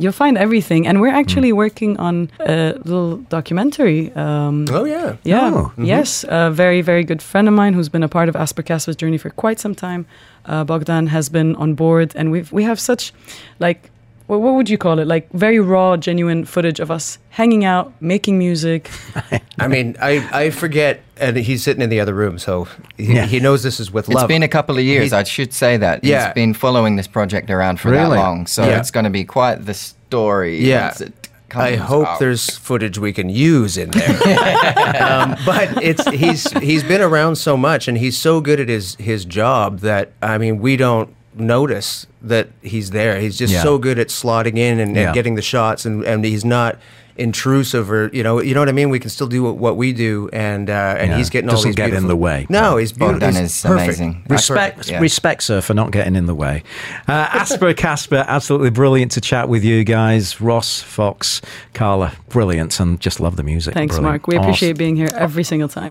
you'll 0.00 0.12
find 0.12 0.38
everything. 0.38 0.86
And 0.86 1.00
we're 1.00 1.14
actually 1.14 1.52
working 1.52 1.96
on 1.98 2.30
a 2.40 2.72
little 2.84 3.16
documentary. 3.30 4.12
Um, 4.14 4.64
Oh, 4.70 4.84
yeah. 4.84 5.16
yeah. 5.24 5.50
Oh, 5.52 5.72
Yes. 5.76 6.24
A 6.28 6.50
very, 6.52 6.82
very 6.82 7.02
good 7.02 7.20
friend 7.20 7.48
of 7.48 7.54
mine 7.54 7.74
who's 7.74 7.88
been 7.88 8.04
a 8.04 8.08
part 8.08 8.28
of 8.28 8.36
As 8.36 8.52
Per 8.52 8.62
Casper's 8.62 8.94
journey 8.96 9.18
for 9.18 9.30
quite 9.30 9.58
some 9.58 9.74
time. 9.74 10.06
Uh, 10.46 10.62
Bogdan 10.64 11.08
has 11.08 11.28
been 11.28 11.56
on 11.56 11.74
board, 11.74 12.12
and 12.14 12.30
we've 12.30 12.52
we 12.52 12.62
have 12.62 12.78
such, 12.78 13.12
like, 13.58 13.90
what, 14.28 14.40
what 14.40 14.54
would 14.54 14.70
you 14.70 14.78
call 14.78 14.98
it? 15.00 15.06
Like 15.08 15.28
very 15.32 15.58
raw, 15.58 15.96
genuine 15.96 16.44
footage 16.44 16.78
of 16.78 16.90
us 16.90 17.18
hanging 17.30 17.64
out, 17.64 17.92
making 18.00 18.38
music. 18.38 18.90
I 19.58 19.66
mean, 19.66 19.96
I, 20.00 20.26
I 20.32 20.50
forget, 20.50 21.00
and 21.16 21.36
he's 21.36 21.64
sitting 21.64 21.82
in 21.82 21.90
the 21.90 21.98
other 21.98 22.14
room, 22.14 22.38
so 22.38 22.68
he, 22.96 23.14
Yeah. 23.14 23.26
he 23.26 23.40
knows 23.40 23.62
this 23.64 23.80
is 23.80 23.90
with 23.90 24.08
love. 24.08 24.22
It's 24.24 24.28
been 24.28 24.42
a 24.44 24.48
couple 24.48 24.78
of 24.78 24.84
years. 24.84 25.04
He's- 25.04 25.12
I 25.12 25.24
should 25.24 25.52
say 25.52 25.76
that. 25.78 26.04
Yeah. 26.04 26.26
He's 26.26 26.34
been 26.34 26.54
following 26.54 26.94
this 26.96 27.08
project 27.08 27.50
around 27.50 27.80
for 27.80 27.90
Really? 27.90 28.10
that 28.16 28.22
long, 28.22 28.46
so 28.46 28.64
Yeah. 28.64 28.78
it's 28.78 28.90
going 28.92 29.04
to 29.04 29.10
be 29.10 29.24
quite 29.24 29.64
the 29.66 29.74
story. 29.74 30.58
Yeah. 30.64 30.90
as 30.94 31.00
it 31.00 31.12
I 31.54 31.76
hope 31.76 32.06
out. 32.06 32.18
there's 32.20 32.58
footage 32.58 32.98
we 32.98 33.14
can 33.14 33.30
use 33.30 33.78
in 33.78 33.90
there. 33.90 34.10
um, 35.02 35.34
but 35.46 35.82
it's 35.82 36.06
he's 36.10 36.52
he's 36.58 36.82
been 36.84 37.00
around 37.00 37.36
so 37.36 37.56
much, 37.56 37.88
and 37.88 37.96
he's 37.96 38.18
so 38.18 38.42
good 38.42 38.60
at 38.60 38.68
his 38.68 38.96
his 38.96 39.24
job 39.24 39.78
that 39.78 40.12
I 40.20 40.36
mean, 40.36 40.58
we 40.58 40.76
don't 40.76 41.08
notice 41.40 42.06
that 42.22 42.48
he's 42.62 42.90
there. 42.90 43.20
He's 43.20 43.36
just 43.38 43.52
Yeah. 43.52 43.62
so 43.62 43.78
good 43.78 43.98
at 43.98 44.08
slotting 44.08 44.56
in 44.58 44.78
and, 44.80 44.94
Yeah. 44.96 45.06
and 45.06 45.14
getting 45.14 45.34
the 45.34 45.42
shots, 45.42 45.84
and, 45.86 46.04
and 46.04 46.24
he's 46.24 46.44
not 46.44 46.78
intrusive 47.16 47.90
or 47.90 48.08
you 48.12 48.22
know 48.22 48.40
you 48.40 48.54
know 48.54 48.60
what 48.60 48.68
I 48.68 48.72
mean. 48.72 48.90
We 48.90 49.00
can 49.00 49.10
still 49.10 49.26
do 49.26 49.42
what, 49.42 49.56
what 49.56 49.76
we 49.76 49.92
do, 49.92 50.30
and 50.32 50.70
uh, 50.70 50.94
and 50.98 51.10
Yeah. 51.10 51.16
he's 51.16 51.30
getting 51.30 51.50
all 51.50 51.56
Doesn't 51.56 51.70
these 51.70 51.74
get 51.76 51.92
in 51.92 52.06
the 52.06 52.14
way. 52.16 52.46
No, 52.48 52.76
he's 52.76 52.92
beautiful. 52.92 53.14
Bogdan 53.20 53.34
He's 53.42 53.56
is 53.56 53.62
perfect. 53.62 53.82
amazing. 53.88 54.22
Respect, 54.28 54.88
Yeah. 54.88 55.00
respect, 55.00 55.42
sir, 55.42 55.60
for 55.60 55.74
not 55.74 55.90
getting 55.90 56.14
in 56.14 56.26
the 56.26 56.34
way. 56.34 56.62
Uh, 57.08 57.28
As 57.32 57.56
Per 57.56 57.74
Casper, 57.74 58.24
absolutely 58.28 58.70
brilliant 58.70 59.10
to 59.12 59.20
chat 59.20 59.48
with 59.48 59.64
you 59.64 59.82
guys. 59.82 60.40
Ross, 60.40 60.80
Fox, 60.80 61.42
Carla, 61.74 62.12
brilliant, 62.28 62.78
and 62.78 63.00
just 63.00 63.18
love 63.18 63.34
the 63.34 63.42
music. 63.42 63.74
Thanks, 63.74 63.96
Brilliant. 63.96 64.12
Mark. 64.12 64.26
We 64.28 64.36
appreciate 64.36 64.70
Awesome. 64.70 64.78
being 64.78 64.96
here 64.96 65.08
every 65.14 65.42
single 65.42 65.68
time. 65.68 65.90